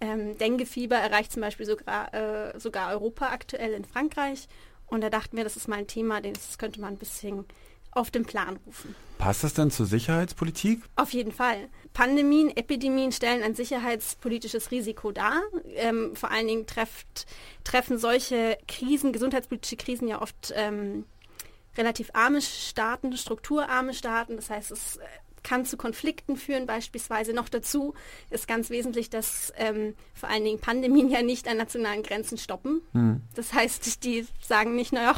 Ähm, 0.00 0.36
Denguefieber 0.38 0.96
erreicht 0.96 1.32
zum 1.32 1.42
Beispiel 1.42 1.66
sogar, 1.66 2.12
äh, 2.14 2.58
sogar 2.58 2.90
Europa 2.90 3.26
aktuell 3.26 3.74
in 3.74 3.84
Frankreich. 3.84 4.48
Und 4.86 5.02
da 5.02 5.10
dachten 5.10 5.36
wir, 5.36 5.44
das 5.44 5.56
ist 5.56 5.68
mal 5.68 5.78
ein 5.78 5.86
Thema, 5.86 6.20
das 6.20 6.58
könnte 6.58 6.80
man 6.80 6.94
ein 6.94 6.98
bisschen 6.98 7.44
auf 7.92 8.10
den 8.10 8.24
Plan 8.24 8.58
rufen. 8.66 8.94
Passt 9.18 9.44
das 9.44 9.54
denn 9.54 9.70
zur 9.70 9.86
Sicherheitspolitik? 9.86 10.82
Auf 10.96 11.12
jeden 11.12 11.30
Fall. 11.30 11.68
Pandemien, 11.92 12.50
Epidemien 12.56 13.12
stellen 13.12 13.42
ein 13.42 13.54
sicherheitspolitisches 13.54 14.70
Risiko 14.70 15.12
dar. 15.12 15.40
Ähm, 15.74 16.16
vor 16.16 16.30
allen 16.30 16.48
Dingen 16.48 16.66
trefft, 16.66 17.26
treffen 17.64 17.98
solche 17.98 18.58
Krisen, 18.66 19.12
gesundheitspolitische 19.12 19.76
Krisen 19.76 20.08
ja 20.08 20.20
oft 20.20 20.52
ähm, 20.56 21.04
relativ 21.76 22.10
arme 22.14 22.42
Staaten, 22.42 23.16
strukturarme 23.16 23.94
Staaten. 23.94 24.36
Das 24.36 24.50
heißt, 24.50 24.72
es 24.72 24.98
kann 25.52 25.66
zu 25.66 25.76
Konflikten 25.76 26.38
führen 26.38 26.64
beispielsweise. 26.64 27.34
Noch 27.34 27.50
dazu 27.50 27.92
ist 28.30 28.48
ganz 28.48 28.70
wesentlich, 28.70 29.10
dass 29.10 29.52
ähm, 29.58 29.94
vor 30.14 30.30
allen 30.30 30.44
Dingen 30.44 30.58
Pandemien 30.58 31.10
ja 31.10 31.20
nicht 31.20 31.46
an 31.46 31.58
nationalen 31.58 32.02
Grenzen 32.02 32.38
stoppen. 32.38 32.80
Hm. 32.92 33.20
Das 33.34 33.52
heißt, 33.52 34.02
die 34.02 34.26
sagen 34.40 34.74
nicht, 34.74 34.94
naja, 34.94 35.14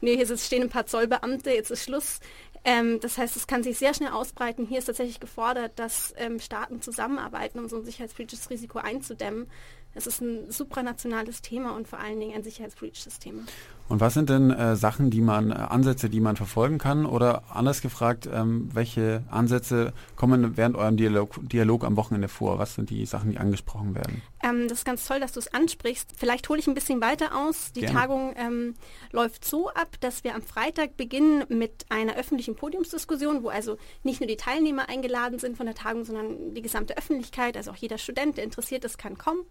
nee, 0.00 0.16
hier 0.16 0.36
stehen 0.36 0.62
ein 0.62 0.68
paar 0.68 0.86
Zollbeamte, 0.86 1.50
jetzt 1.50 1.70
ist 1.70 1.84
Schluss. 1.84 2.18
Ähm, 2.64 2.98
das 2.98 3.18
heißt, 3.18 3.36
es 3.36 3.46
kann 3.46 3.62
sich 3.62 3.78
sehr 3.78 3.94
schnell 3.94 4.10
ausbreiten. 4.10 4.66
Hier 4.66 4.80
ist 4.80 4.86
tatsächlich 4.86 5.20
gefordert, 5.20 5.78
dass 5.78 6.12
ähm, 6.16 6.40
Staaten 6.40 6.82
zusammenarbeiten, 6.82 7.60
um 7.60 7.68
so 7.68 7.76
ein 7.76 7.84
sicherheitspolitisches 7.84 8.50
Risiko 8.50 8.80
einzudämmen. 8.80 9.48
Es 9.94 10.08
ist 10.08 10.20
ein 10.20 10.50
supranationales 10.50 11.40
Thema 11.40 11.76
und 11.76 11.86
vor 11.86 12.00
allen 12.00 12.18
Dingen 12.18 12.34
ein 12.34 12.42
sicherheitspolitisches 12.42 13.20
Thema. 13.20 13.42
Und 13.88 14.00
was 14.00 14.14
sind 14.14 14.28
denn 14.28 14.50
äh, 14.50 14.76
Sachen, 14.76 15.10
die 15.10 15.22
man, 15.22 15.50
äh, 15.50 15.54
Ansätze, 15.54 16.10
die 16.10 16.20
man 16.20 16.36
verfolgen 16.36 16.78
kann? 16.78 17.06
Oder 17.06 17.42
anders 17.52 17.80
gefragt, 17.80 18.28
ähm, 18.30 18.68
welche 18.72 19.22
Ansätze 19.30 19.92
kommen 20.14 20.56
während 20.56 20.76
eurem 20.76 20.96
Dialog, 20.96 21.38
Dialog 21.42 21.84
am 21.84 21.96
Wochenende 21.96 22.28
vor? 22.28 22.58
Was 22.58 22.74
sind 22.74 22.90
die 22.90 23.06
Sachen, 23.06 23.30
die 23.30 23.38
angesprochen 23.38 23.94
werden? 23.94 24.22
Ähm, 24.42 24.68
das 24.68 24.78
ist 24.78 24.84
ganz 24.84 25.06
toll, 25.06 25.20
dass 25.20 25.32
du 25.32 25.40
es 25.40 25.52
ansprichst. 25.52 26.10
Vielleicht 26.16 26.48
hole 26.48 26.60
ich 26.60 26.66
ein 26.66 26.74
bisschen 26.74 27.00
weiter 27.00 27.34
aus. 27.34 27.72
Die 27.72 27.80
Gerne. 27.80 27.98
Tagung 27.98 28.34
ähm, 28.36 28.74
läuft 29.10 29.44
so 29.44 29.70
ab, 29.70 29.96
dass 30.00 30.22
wir 30.22 30.34
am 30.34 30.42
Freitag 30.42 30.96
beginnen 30.96 31.44
mit 31.48 31.86
einer 31.88 32.16
öffentlichen 32.16 32.56
Podiumsdiskussion, 32.56 33.42
wo 33.42 33.48
also 33.48 33.78
nicht 34.02 34.20
nur 34.20 34.28
die 34.28 34.36
Teilnehmer 34.36 34.88
eingeladen 34.88 35.38
sind 35.38 35.56
von 35.56 35.66
der 35.66 35.74
Tagung, 35.74 36.04
sondern 36.04 36.54
die 36.54 36.62
gesamte 36.62 36.96
Öffentlichkeit, 36.96 37.56
also 37.56 37.70
auch 37.70 37.76
jeder 37.76 37.98
Student, 37.98 38.36
der 38.36 38.44
interessiert 38.44 38.84
ist, 38.84 38.98
kann 38.98 39.16
kommen, 39.16 39.44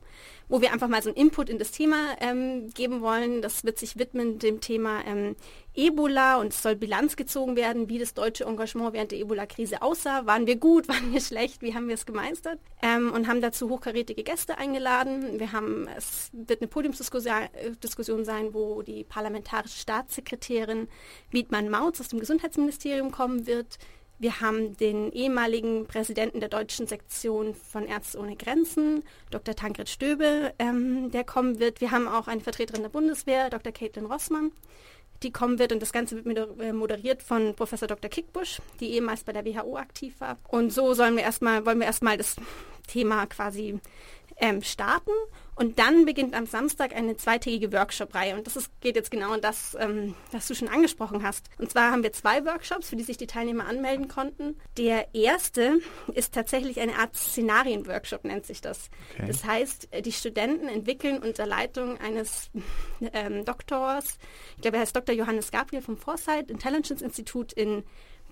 wo 0.47 0.61
wir 0.61 0.71
einfach 0.71 0.87
mal 0.87 1.01
so 1.01 1.09
einen 1.09 1.17
Input 1.17 1.49
in 1.49 1.57
das 1.57 1.71
Thema 1.71 1.97
ähm, 2.21 2.69
geben 2.73 3.01
wollen. 3.01 3.41
Das 3.41 3.63
wird 3.63 3.79
sich 3.79 3.97
widmen 3.97 4.26
mit 4.33 4.43
dem 4.43 4.61
Thema 4.61 5.03
ähm, 5.05 5.35
Ebola 5.77 6.37
und 6.37 6.47
es 6.47 6.63
soll 6.63 6.75
Bilanz 6.75 7.15
gezogen 7.15 7.55
werden, 7.55 7.87
wie 7.87 7.99
das 7.99 8.15
deutsche 8.15 8.45
Engagement 8.45 8.93
während 8.93 9.11
der 9.11 9.19
Ebola-Krise 9.19 9.81
aussah. 9.83 10.25
Waren 10.25 10.47
wir 10.47 10.55
gut, 10.55 10.87
waren 10.89 11.13
wir 11.13 11.21
schlecht, 11.21 11.61
wie 11.61 11.75
haben 11.75 11.87
wir 11.87 11.95
es 11.95 12.05
gemeistert? 12.05 12.59
Ähm, 12.81 13.11
und 13.13 13.27
haben 13.27 13.41
dazu 13.41 13.69
hochkarätige 13.69 14.23
Gäste 14.23 14.57
eingeladen. 14.57 15.39
Wir 15.39 15.51
haben, 15.51 15.87
es 15.95 16.29
wird 16.33 16.61
eine 16.61 16.67
Podiumsdiskussion 16.67 18.25
sein, 18.25 18.53
wo 18.53 18.81
die 18.81 19.03
parlamentarische 19.03 19.77
Staatssekretärin 19.77 20.87
Wiedmann 21.29 21.69
Mautz 21.69 22.01
aus 22.01 22.07
dem 22.07 22.19
Gesundheitsministerium 22.19 23.11
kommen 23.11 23.45
wird. 23.45 23.77
Wir 24.19 24.41
haben 24.41 24.75
den 24.77 25.11
ehemaligen 25.11 25.85
Präsidenten 25.85 26.39
der 26.39 26.49
deutschen 26.49 26.87
Sektion 26.87 27.53
von 27.53 27.85
Ärzte 27.85 28.17
ohne 28.17 28.35
Grenzen, 28.35 29.03
Dr. 29.29 29.55
Tankred 29.55 29.89
Stöbe, 29.89 30.53
ähm, 30.57 31.11
der 31.11 31.23
kommen 31.23 31.59
wird. 31.59 31.81
Wir 31.81 31.91
haben 31.91 32.07
auch 32.07 32.27
eine 32.27 32.41
Vertreterin 32.41 32.81
der 32.81 32.89
Bundeswehr, 32.89 33.51
Dr. 33.51 33.71
Caitlin 33.71 34.07
Rossmann, 34.07 34.51
die 35.21 35.31
kommen 35.31 35.59
wird. 35.59 35.71
Und 35.71 35.83
das 35.83 35.93
Ganze 35.93 36.25
wird 36.25 36.59
äh, 36.59 36.73
moderiert 36.73 37.21
von 37.21 37.53
Professor 37.53 37.87
Dr. 37.87 38.09
Kickbusch, 38.09 38.59
die 38.79 38.93
ehemals 38.93 39.23
bei 39.23 39.33
der 39.33 39.45
WHO 39.45 39.77
aktiv 39.77 40.15
war. 40.19 40.37
Und 40.47 40.73
so 40.73 40.95
sollen 40.95 41.15
wir 41.15 41.23
erstmal, 41.23 41.65
wollen 41.67 41.79
wir 41.79 41.85
erstmal 41.85 42.17
das 42.17 42.37
Thema 42.87 43.27
quasi 43.27 43.79
ähm, 44.37 44.63
starten. 44.63 45.11
Und 45.57 45.79
dann 45.79 46.05
beginnt 46.05 46.35
am 46.35 46.45
Samstag 46.45 46.95
eine 46.95 47.17
zweitägige 47.17 47.73
Workshop-Reihe. 47.73 48.35
Und 48.35 48.45
das 48.45 48.55
ist, 48.55 48.69
geht 48.79 48.95
jetzt 48.95 49.09
genau 49.09 49.33
in 49.33 49.41
das, 49.41 49.75
ähm, 49.79 50.13
was 50.31 50.47
du 50.47 50.53
schon 50.53 50.67
angesprochen 50.67 51.23
hast. 51.23 51.49
Und 51.57 51.71
zwar 51.71 51.91
haben 51.91 52.03
wir 52.03 52.13
zwei 52.13 52.45
Workshops, 52.45 52.89
für 52.89 52.95
die 52.95 53.03
sich 53.03 53.17
die 53.17 53.25
Teilnehmer 53.25 53.65
anmelden 53.65 54.07
konnten. 54.07 54.55
Der 54.77 55.15
erste 55.15 55.79
ist 56.13 56.35
tatsächlich 56.35 56.79
eine 56.79 56.95
Art 56.99 57.17
Szenarien-Workshop, 57.17 58.23
nennt 58.23 58.45
sich 58.45 58.61
das. 58.61 58.91
Okay. 59.15 59.25
Das 59.25 59.45
heißt, 59.45 59.89
die 60.05 60.11
Studenten 60.11 60.67
entwickeln 60.67 61.23
unter 61.23 61.47
Leitung 61.47 61.99
eines 61.99 62.51
ähm, 63.13 63.43
Doktors, 63.43 64.19
ich 64.57 64.61
glaube, 64.61 64.77
er 64.77 64.81
heißt 64.81 64.95
Dr. 64.95 65.15
Johannes 65.15 65.49
Gabriel 65.49 65.81
vom 65.81 65.97
Foresight 65.97 66.51
Intelligence 66.51 67.01
Institute 67.01 67.55
in 67.55 67.83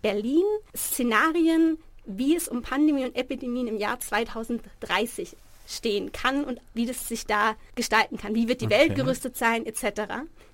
Berlin, 0.03 0.43
Szenarien, 0.77 1.79
wie 2.05 2.35
es 2.35 2.47
um 2.47 2.61
Pandemie 2.61 3.05
und 3.05 3.15
Epidemien 3.15 3.67
im 3.67 3.77
Jahr 3.77 3.99
2030 3.99 5.35
stehen 5.65 6.12
kann 6.12 6.43
und 6.43 6.62
wie 6.73 6.86
das 6.86 7.08
sich 7.08 7.25
da 7.25 7.56
gestalten 7.75 8.17
kann. 8.17 8.36
Wie 8.36 8.47
wird 8.47 8.62
die 8.62 8.65
okay. 8.65 8.80
Welt 8.80 8.95
gerüstet 8.95 9.36
sein, 9.36 9.65
etc. 9.65 10.01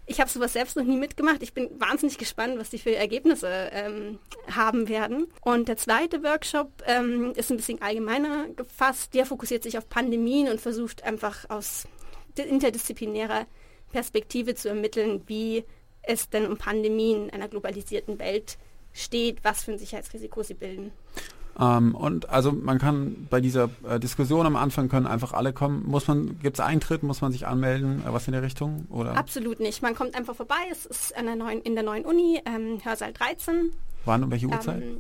Ich 0.05 0.19
habe 0.19 0.29
sowas 0.29 0.53
selbst 0.53 0.75
noch 0.75 0.83
nie 0.83 0.97
mitgemacht. 0.97 1.43
Ich 1.43 1.53
bin 1.53 1.69
wahnsinnig 1.79 2.17
gespannt, 2.17 2.57
was 2.57 2.69
die 2.69 2.79
für 2.79 2.95
Ergebnisse 2.95 3.47
ähm, 3.71 4.19
haben 4.49 4.89
werden. 4.89 5.27
Und 5.41 5.67
der 5.67 5.77
zweite 5.77 6.23
Workshop 6.23 6.69
ähm, 6.85 7.33
ist 7.35 7.51
ein 7.51 7.57
bisschen 7.57 7.81
allgemeiner 7.81 8.47
gefasst. 8.49 9.13
Der 9.13 9.25
fokussiert 9.25 9.63
sich 9.63 9.77
auf 9.77 9.89
Pandemien 9.89 10.49
und 10.49 10.61
versucht 10.61 11.03
einfach 11.03 11.49
aus 11.49 11.87
interdisziplinärer 12.35 13.45
Perspektive 13.91 14.55
zu 14.55 14.69
ermitteln, 14.69 15.23
wie 15.27 15.65
es 16.03 16.29
denn 16.29 16.47
um 16.47 16.57
Pandemien 16.57 17.29
einer 17.29 17.47
globalisierten 17.47 18.19
Welt 18.19 18.57
steht, 18.93 19.43
was 19.43 19.63
für 19.63 19.73
ein 19.73 19.79
Sicherheitsrisiko 19.79 20.43
sie 20.43 20.53
bilden. 20.53 20.91
Ähm, 21.59 21.95
und 21.95 22.29
also 22.29 22.51
man 22.51 22.79
kann 22.79 23.27
bei 23.29 23.41
dieser 23.41 23.69
äh, 23.87 23.99
Diskussion 23.99 24.45
am 24.45 24.55
Anfang 24.55 24.89
können 24.89 25.07
einfach 25.07 25.33
alle 25.33 25.53
kommen. 25.53 25.83
Muss 25.85 26.07
man, 26.07 26.39
gibt 26.39 26.57
es 26.57 26.59
Eintritt, 26.59 27.03
muss 27.03 27.21
man 27.21 27.31
sich 27.31 27.45
anmelden, 27.45 28.01
äh, 28.05 28.13
was 28.13 28.27
in 28.27 28.33
der 28.33 28.41
Richtung? 28.41 28.87
Oder? 28.89 29.17
Absolut 29.17 29.59
nicht. 29.59 29.81
Man 29.81 29.95
kommt 29.95 30.15
einfach 30.15 30.35
vorbei. 30.35 30.55
Es 30.71 30.85
ist 30.85 31.13
der 31.15 31.35
neuen, 31.35 31.61
in 31.61 31.75
der 31.75 31.83
neuen 31.83 32.05
Uni, 32.05 32.41
ähm, 32.45 32.79
Hörsaal 32.83 33.13
13. 33.13 33.71
Wann 34.05 34.23
und 34.23 34.31
welche 34.31 34.47
Uhrzeit? 34.47 34.81
Ähm, 34.81 34.97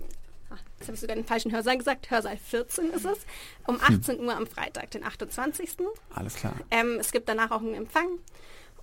jetzt 0.77 0.87
habe 0.87 0.93
ich 0.93 0.99
sogar 0.99 1.15
den 1.15 1.25
falschen 1.25 1.51
Hörsaal 1.51 1.77
gesagt. 1.77 2.11
Hörsaal 2.11 2.37
14 2.37 2.91
ist 2.91 3.05
es. 3.05 3.19
Um 3.65 3.79
18 3.79 4.19
Uhr 4.19 4.35
am 4.35 4.45
Freitag, 4.45 4.91
den 4.91 5.03
28. 5.03 5.69
Alles 6.13 6.35
klar. 6.35 6.53
Ähm, 6.69 6.97
es 6.99 7.11
gibt 7.11 7.29
danach 7.29 7.51
auch 7.51 7.61
einen 7.61 7.75
Empfang. 7.75 8.07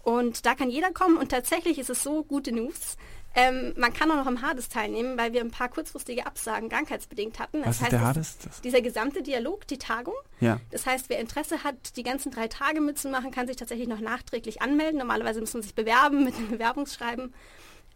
Und 0.02 0.46
da 0.46 0.54
kann 0.54 0.70
jeder 0.70 0.90
kommen. 0.92 1.18
Und 1.18 1.30
tatsächlich 1.30 1.78
ist 1.78 1.90
es 1.90 2.02
so 2.02 2.24
gute 2.24 2.50
News. 2.52 2.96
Ähm, 3.34 3.72
man 3.76 3.92
kann 3.92 4.10
auch 4.10 4.16
noch 4.16 4.26
im 4.26 4.42
Hades 4.42 4.68
teilnehmen, 4.68 5.16
weil 5.18 5.32
wir 5.32 5.42
ein 5.42 5.50
paar 5.50 5.68
kurzfristige 5.68 6.26
Absagen 6.26 6.68
krankheitsbedingt 6.68 7.38
hatten. 7.38 7.60
Was 7.64 7.80
ist 7.80 7.92
der 7.92 8.00
Hades? 8.00 8.38
Das- 8.38 8.60
Dieser 8.62 8.80
gesamte 8.80 9.22
Dialog, 9.22 9.66
die 9.68 9.78
Tagung. 9.78 10.14
Ja. 10.40 10.58
Das 10.70 10.86
heißt, 10.86 11.08
wer 11.08 11.20
Interesse 11.20 11.62
hat, 11.62 11.96
die 11.96 12.02
ganzen 12.02 12.32
drei 12.32 12.48
Tage 12.48 12.80
mitzumachen, 12.80 13.30
kann 13.30 13.46
sich 13.46 13.56
tatsächlich 13.56 13.86
noch 13.86 14.00
nachträglich 14.00 14.60
anmelden. 14.62 14.98
Normalerweise 14.98 15.40
muss 15.40 15.52
man 15.54 15.62
sich 15.62 15.74
bewerben 15.74 16.24
mit 16.24 16.34
einem 16.36 16.48
Bewerbungsschreiben. 16.50 17.32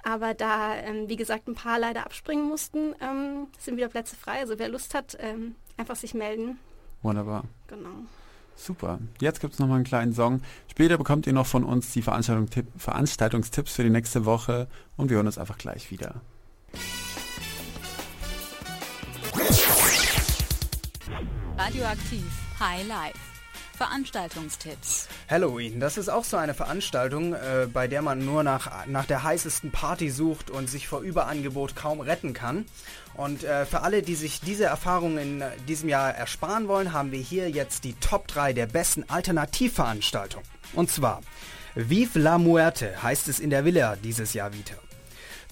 Aber 0.04 0.34
da, 0.34 0.74
ähm, 0.76 1.08
wie 1.08 1.16
gesagt, 1.16 1.48
ein 1.48 1.54
paar 1.54 1.78
leider 1.78 2.04
abspringen 2.04 2.46
mussten, 2.46 2.94
ähm, 3.00 3.46
sind 3.58 3.76
wieder 3.76 3.88
Plätze 3.88 4.16
frei. 4.16 4.40
Also 4.40 4.58
wer 4.58 4.68
Lust 4.68 4.94
hat, 4.94 5.16
ähm, 5.20 5.54
einfach 5.76 5.96
sich 5.96 6.12
melden. 6.14 6.58
Wunderbar. 7.02 7.44
Genau. 7.68 7.88
Super. 8.56 8.98
Jetzt 9.20 9.40
gibt 9.40 9.54
es 9.54 9.58
nochmal 9.58 9.76
einen 9.76 9.84
kleinen 9.84 10.12
Song. 10.12 10.40
Später 10.70 10.98
bekommt 10.98 11.26
ihr 11.26 11.32
noch 11.32 11.46
von 11.46 11.64
uns 11.64 11.92
die 11.92 12.02
Veranstaltung 12.02 12.48
Tipp, 12.48 12.66
Veranstaltungstipps 12.76 13.72
für 13.74 13.82
die 13.82 13.90
nächste 13.90 14.24
Woche 14.24 14.68
und 14.96 15.10
wir 15.10 15.16
hören 15.16 15.26
uns 15.26 15.38
einfach 15.38 15.58
gleich 15.58 15.90
wieder. 15.90 16.20
Radioaktiv 21.56 22.24
High 22.58 22.86
Life. 22.86 23.31
Veranstaltungstipps. 23.76 25.08
Halloween, 25.28 25.80
das 25.80 25.98
ist 25.98 26.08
auch 26.08 26.24
so 26.24 26.36
eine 26.36 26.54
Veranstaltung, 26.54 27.34
äh, 27.34 27.66
bei 27.72 27.88
der 27.88 28.02
man 28.02 28.24
nur 28.24 28.42
nach, 28.42 28.86
nach 28.86 29.06
der 29.06 29.22
heißesten 29.22 29.70
Party 29.70 30.10
sucht 30.10 30.50
und 30.50 30.68
sich 30.68 30.88
vor 30.88 31.00
Überangebot 31.00 31.74
kaum 31.76 32.00
retten 32.00 32.32
kann. 32.32 32.66
Und 33.14 33.44
äh, 33.44 33.66
für 33.66 33.82
alle, 33.82 34.02
die 34.02 34.14
sich 34.14 34.40
diese 34.40 34.64
Erfahrung 34.64 35.18
in 35.18 35.40
äh, 35.40 35.50
diesem 35.68 35.88
Jahr 35.88 36.14
ersparen 36.14 36.68
wollen, 36.68 36.92
haben 36.92 37.12
wir 37.12 37.20
hier 37.20 37.50
jetzt 37.50 37.84
die 37.84 37.94
Top 37.94 38.28
3 38.28 38.52
der 38.52 38.66
besten 38.66 39.04
Alternativveranstaltungen. 39.08 40.46
Und 40.74 40.90
zwar 40.90 41.20
Vive 41.74 42.18
la 42.18 42.38
Muerte 42.38 43.02
heißt 43.02 43.28
es 43.28 43.40
in 43.40 43.50
der 43.50 43.64
Villa 43.64 43.96
dieses 43.96 44.34
Jahr 44.34 44.52
wieder. 44.52 44.76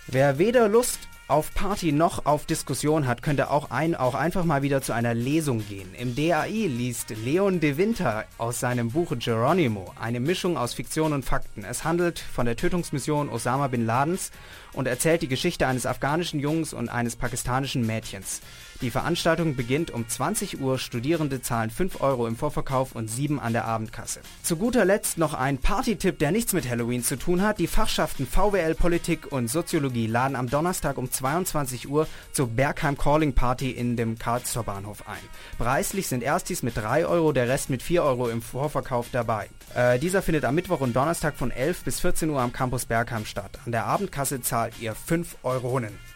Wer 0.06 0.38
weder 0.38 0.68
Lust 0.68 0.98
auf 1.30 1.54
Party 1.54 1.92
noch 1.92 2.26
auf 2.26 2.44
Diskussion 2.44 3.06
hat, 3.06 3.22
könnte 3.22 3.50
auch, 3.50 3.70
ein, 3.70 3.94
auch 3.94 4.14
einfach 4.14 4.44
mal 4.44 4.62
wieder 4.62 4.82
zu 4.82 4.92
einer 4.92 5.14
Lesung 5.14 5.64
gehen. 5.66 5.94
Im 5.96 6.16
DAI 6.16 6.66
liest 6.66 7.10
Leon 7.24 7.60
de 7.60 7.76
Winter 7.76 8.24
aus 8.36 8.58
seinem 8.58 8.90
Buch 8.90 9.12
Geronimo 9.16 9.94
eine 10.00 10.18
Mischung 10.18 10.58
aus 10.58 10.74
Fiktion 10.74 11.12
und 11.12 11.24
Fakten. 11.24 11.64
Es 11.64 11.84
handelt 11.84 12.18
von 12.18 12.46
der 12.46 12.56
Tötungsmission 12.56 13.28
Osama 13.28 13.68
bin 13.68 13.86
Ladens 13.86 14.32
und 14.72 14.88
erzählt 14.88 15.22
die 15.22 15.28
Geschichte 15.28 15.68
eines 15.68 15.86
afghanischen 15.86 16.40
Jungs 16.40 16.72
und 16.72 16.88
eines 16.88 17.14
pakistanischen 17.14 17.86
Mädchens. 17.86 18.40
Die 18.82 18.90
Veranstaltung 18.90 19.56
beginnt 19.56 19.90
um 19.90 20.08
20 20.08 20.58
Uhr. 20.58 20.78
Studierende 20.78 21.42
zahlen 21.42 21.68
5 21.68 22.00
Euro 22.00 22.26
im 22.26 22.34
Vorverkauf 22.34 22.94
und 22.94 23.08
7 23.08 23.38
an 23.38 23.52
der 23.52 23.66
Abendkasse. 23.66 24.20
Zu 24.42 24.56
guter 24.56 24.86
Letzt 24.86 25.18
noch 25.18 25.34
ein 25.34 25.58
Partytipp, 25.58 26.18
der 26.18 26.30
nichts 26.30 26.54
mit 26.54 26.66
Halloween 26.66 27.04
zu 27.04 27.16
tun 27.16 27.42
hat. 27.42 27.58
Die 27.58 27.66
Fachschaften 27.66 28.26
VWL 28.26 28.74
Politik 28.74 29.30
und 29.30 29.48
Soziologie 29.48 30.06
laden 30.06 30.34
am 30.34 30.48
Donnerstag 30.48 30.96
um 30.96 31.10
22 31.10 31.90
Uhr 31.90 32.06
zur 32.32 32.48
Bergheim 32.48 32.96
Calling 32.96 33.34
Party 33.34 33.70
in 33.70 33.96
dem 33.96 34.18
Karlstor 34.18 34.64
Bahnhof 34.64 35.06
ein. 35.06 35.20
Preislich 35.58 36.06
sind 36.06 36.22
Erstis 36.22 36.62
mit 36.62 36.78
3 36.78 37.04
Euro, 37.04 37.32
der 37.32 37.48
Rest 37.48 37.68
mit 37.68 37.82
4 37.82 38.02
Euro 38.02 38.30
im 38.30 38.40
Vorverkauf 38.40 39.08
dabei. 39.12 39.50
Äh, 39.74 39.98
dieser 39.98 40.22
findet 40.22 40.46
am 40.46 40.54
Mittwoch 40.54 40.80
und 40.80 40.96
Donnerstag 40.96 41.36
von 41.36 41.50
11 41.50 41.84
bis 41.84 42.00
14 42.00 42.30
Uhr 42.30 42.40
am 42.40 42.54
Campus 42.54 42.86
Bergheim 42.86 43.26
statt. 43.26 43.58
An 43.66 43.72
der 43.72 43.84
Abendkasse 43.84 44.40
zahlt 44.40 44.72
ihr 44.80 44.94
5 44.94 45.36
Euronen. 45.42 46.09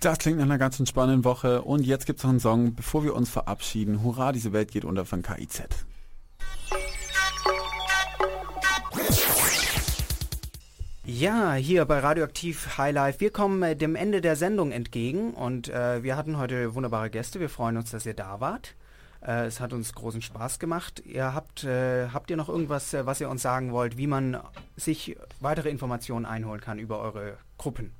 Das 0.00 0.18
klingt 0.18 0.38
nach 0.38 0.44
einer 0.44 0.58
ganz 0.58 0.76
spannenden 0.88 1.24
Woche 1.24 1.62
und 1.62 1.86
jetzt 1.86 2.06
gibt 2.06 2.18
es 2.18 2.24
noch 2.24 2.30
einen 2.30 2.40
Song, 2.40 2.74
bevor 2.74 3.02
wir 3.02 3.14
uns 3.14 3.30
verabschieden. 3.30 4.02
Hurra, 4.02 4.32
diese 4.32 4.52
Welt 4.52 4.70
geht 4.70 4.84
unter 4.84 5.04
von 5.06 5.22
KIZ. 5.22 5.62
Ja, 11.04 11.54
hier 11.54 11.84
bei 11.84 12.00
Radioaktiv 12.00 12.76
Highlife. 12.78 13.20
Wir 13.20 13.30
kommen 13.30 13.62
äh, 13.62 13.76
dem 13.76 13.94
Ende 13.94 14.20
der 14.20 14.36
Sendung 14.36 14.72
entgegen 14.72 15.34
und 15.34 15.68
äh, 15.68 16.02
wir 16.02 16.16
hatten 16.16 16.36
heute 16.36 16.74
wunderbare 16.74 17.10
Gäste. 17.10 17.38
Wir 17.38 17.48
freuen 17.48 17.76
uns, 17.76 17.92
dass 17.92 18.04
ihr 18.06 18.14
da 18.14 18.40
wart. 18.40 18.74
Äh, 19.24 19.46
es 19.46 19.60
hat 19.60 19.72
uns 19.72 19.94
großen 19.94 20.20
Spaß 20.20 20.58
gemacht. 20.58 21.02
Ihr 21.06 21.32
habt, 21.32 21.64
äh, 21.64 22.08
habt 22.08 22.28
ihr 22.28 22.36
noch 22.36 22.48
irgendwas, 22.48 22.92
äh, 22.92 23.06
was 23.06 23.20
ihr 23.20 23.30
uns 23.30 23.40
sagen 23.40 23.72
wollt, 23.72 23.96
wie 23.96 24.08
man 24.08 24.40
sich 24.76 25.16
weitere 25.40 25.70
Informationen 25.70 26.26
einholen 26.26 26.60
kann 26.60 26.80
über 26.80 26.98
eure 26.98 27.38
Gruppen? 27.56 27.92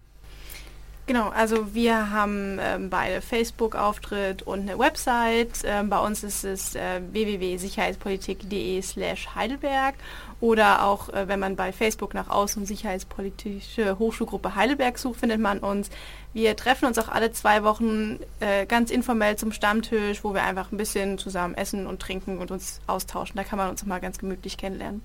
Genau, 1.07 1.29
also 1.29 1.73
wir 1.73 2.11
haben 2.11 2.59
ähm, 2.61 2.91
beide 2.91 3.21
Facebook-Auftritt 3.21 4.43
und 4.43 4.63
eine 4.63 4.77
Website. 4.77 5.63
Ähm, 5.63 5.89
bei 5.89 6.01
uns 6.01 6.25
ist 6.25 6.43
es 6.43 6.75
äh, 6.75 7.01
www.sicherheitspolitik.de 7.13 8.83
slash 8.83 9.29
Heidelberg 9.37 9.95
oder 10.41 10.85
auch, 10.85 11.09
äh, 11.11 11.29
wenn 11.29 11.39
man 11.39 11.55
bei 11.55 11.71
Facebook 11.71 12.13
nach 12.13 12.29
Außen- 12.29 12.67
Sicherheitspolitische 12.67 14.01
Hochschulgruppe 14.01 14.57
Heidelberg 14.57 14.99
sucht, 14.99 15.21
findet 15.21 15.39
man 15.39 15.61
uns. 15.61 15.91
Wir 16.33 16.57
treffen 16.57 16.87
uns 16.87 16.99
auch 16.99 17.09
alle 17.09 17.31
zwei 17.31 17.63
Wochen 17.63 18.19
äh, 18.41 18.67
ganz 18.67 18.91
informell 18.91 19.37
zum 19.37 19.53
Stammtisch, 19.53 20.25
wo 20.25 20.35
wir 20.35 20.43
einfach 20.43 20.73
ein 20.73 20.77
bisschen 20.77 21.19
zusammen 21.19 21.55
essen 21.55 21.87
und 21.87 22.03
trinken 22.03 22.39
und 22.39 22.51
uns 22.51 22.81
austauschen. 22.89 23.37
Da 23.37 23.45
kann 23.45 23.59
man 23.59 23.71
uns 23.71 23.87
mal 23.87 24.01
ganz 24.01 24.19
gemütlich 24.19 24.57
kennenlernen. 24.57 25.03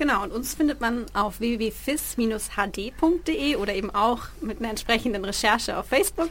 Genau, 0.00 0.22
und 0.22 0.32
uns 0.32 0.54
findet 0.54 0.80
man 0.80 1.04
auf 1.12 1.40
www.fis-hd.de 1.40 3.56
oder 3.56 3.74
eben 3.74 3.94
auch 3.94 4.28
mit 4.40 4.58
einer 4.58 4.70
entsprechenden 4.70 5.26
Recherche 5.26 5.76
auf 5.76 5.88
Facebook. 5.88 6.30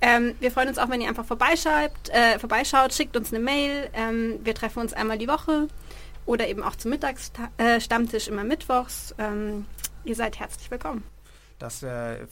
Ähm, 0.00 0.34
wir 0.40 0.50
freuen 0.50 0.68
uns 0.68 0.78
auch, 0.78 0.88
wenn 0.88 1.02
ihr 1.02 1.08
einfach 1.08 1.26
vorbeischaut, 1.26 1.90
äh, 2.08 2.38
vorbeischaut 2.38 2.94
schickt 2.94 3.14
uns 3.14 3.34
eine 3.34 3.44
Mail. 3.44 3.90
Ähm, 3.92 4.38
wir 4.42 4.54
treffen 4.54 4.78
uns 4.78 4.94
einmal 4.94 5.18
die 5.18 5.28
Woche 5.28 5.68
oder 6.24 6.48
eben 6.48 6.62
auch 6.62 6.74
zum 6.74 6.90
Mittagsstammtisch 6.90 8.28
immer 8.28 8.44
mittwochs. 8.44 9.14
Ähm, 9.18 9.66
ihr 10.04 10.14
seid 10.14 10.40
herzlich 10.40 10.70
willkommen. 10.70 11.04
Das 11.58 11.82
äh, 11.82 12.26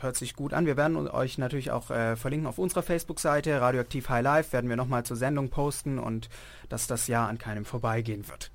hört 0.00 0.16
sich 0.16 0.36
gut 0.36 0.52
an. 0.52 0.64
Wir 0.64 0.76
werden 0.76 1.08
euch 1.08 1.38
natürlich 1.38 1.72
auch 1.72 1.90
äh, 1.90 2.14
verlinken 2.14 2.46
auf 2.46 2.58
unserer 2.58 2.84
Facebook-Seite 2.84 3.60
Radioaktiv 3.60 4.08
High 4.10 4.22
Life. 4.22 4.52
Werden 4.52 4.70
wir 4.70 4.76
nochmal 4.76 5.04
zur 5.04 5.16
Sendung 5.16 5.50
posten 5.50 5.98
und 5.98 6.28
dass 6.68 6.86
das 6.86 7.08
Jahr 7.08 7.28
an 7.28 7.38
keinem 7.38 7.64
vorbeigehen 7.64 8.28
wird. 8.28 8.52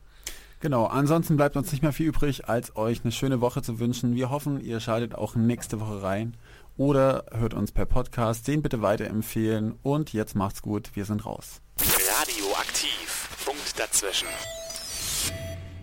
Genau, 0.61 0.87
ansonsten 0.87 1.37
bleibt 1.37 1.55
uns 1.55 1.71
nicht 1.71 1.83
mehr 1.83 1.93
viel 1.93 2.07
übrig, 2.07 2.49
als 2.49 2.75
euch 2.75 3.01
eine 3.03 3.13
schöne 3.13 3.39
Woche 3.39 3.61
zu 3.61 3.79
wünschen. 3.79 4.15
Wir 4.15 4.29
hoffen, 4.29 4.59
ihr 4.59 4.81
schaltet 4.81 5.15
auch 5.15 5.35
nächste 5.35 5.79
Woche 5.79 6.03
rein 6.03 6.35
oder 6.75 7.25
hört 7.31 7.53
uns 7.53 7.71
per 7.71 7.85
Podcast. 7.85 8.47
Den 8.47 8.61
bitte 8.61 8.81
weiterempfehlen 8.81 9.79
und 9.83 10.11
jetzt 10.11 10.35
macht's 10.35 10.61
gut, 10.61 10.91
wir 10.95 11.05
sind 11.05 11.25
raus. 11.25 11.61
Radioaktiv. 11.79 13.29
Punkt 13.45 13.79
dazwischen. 13.79 14.27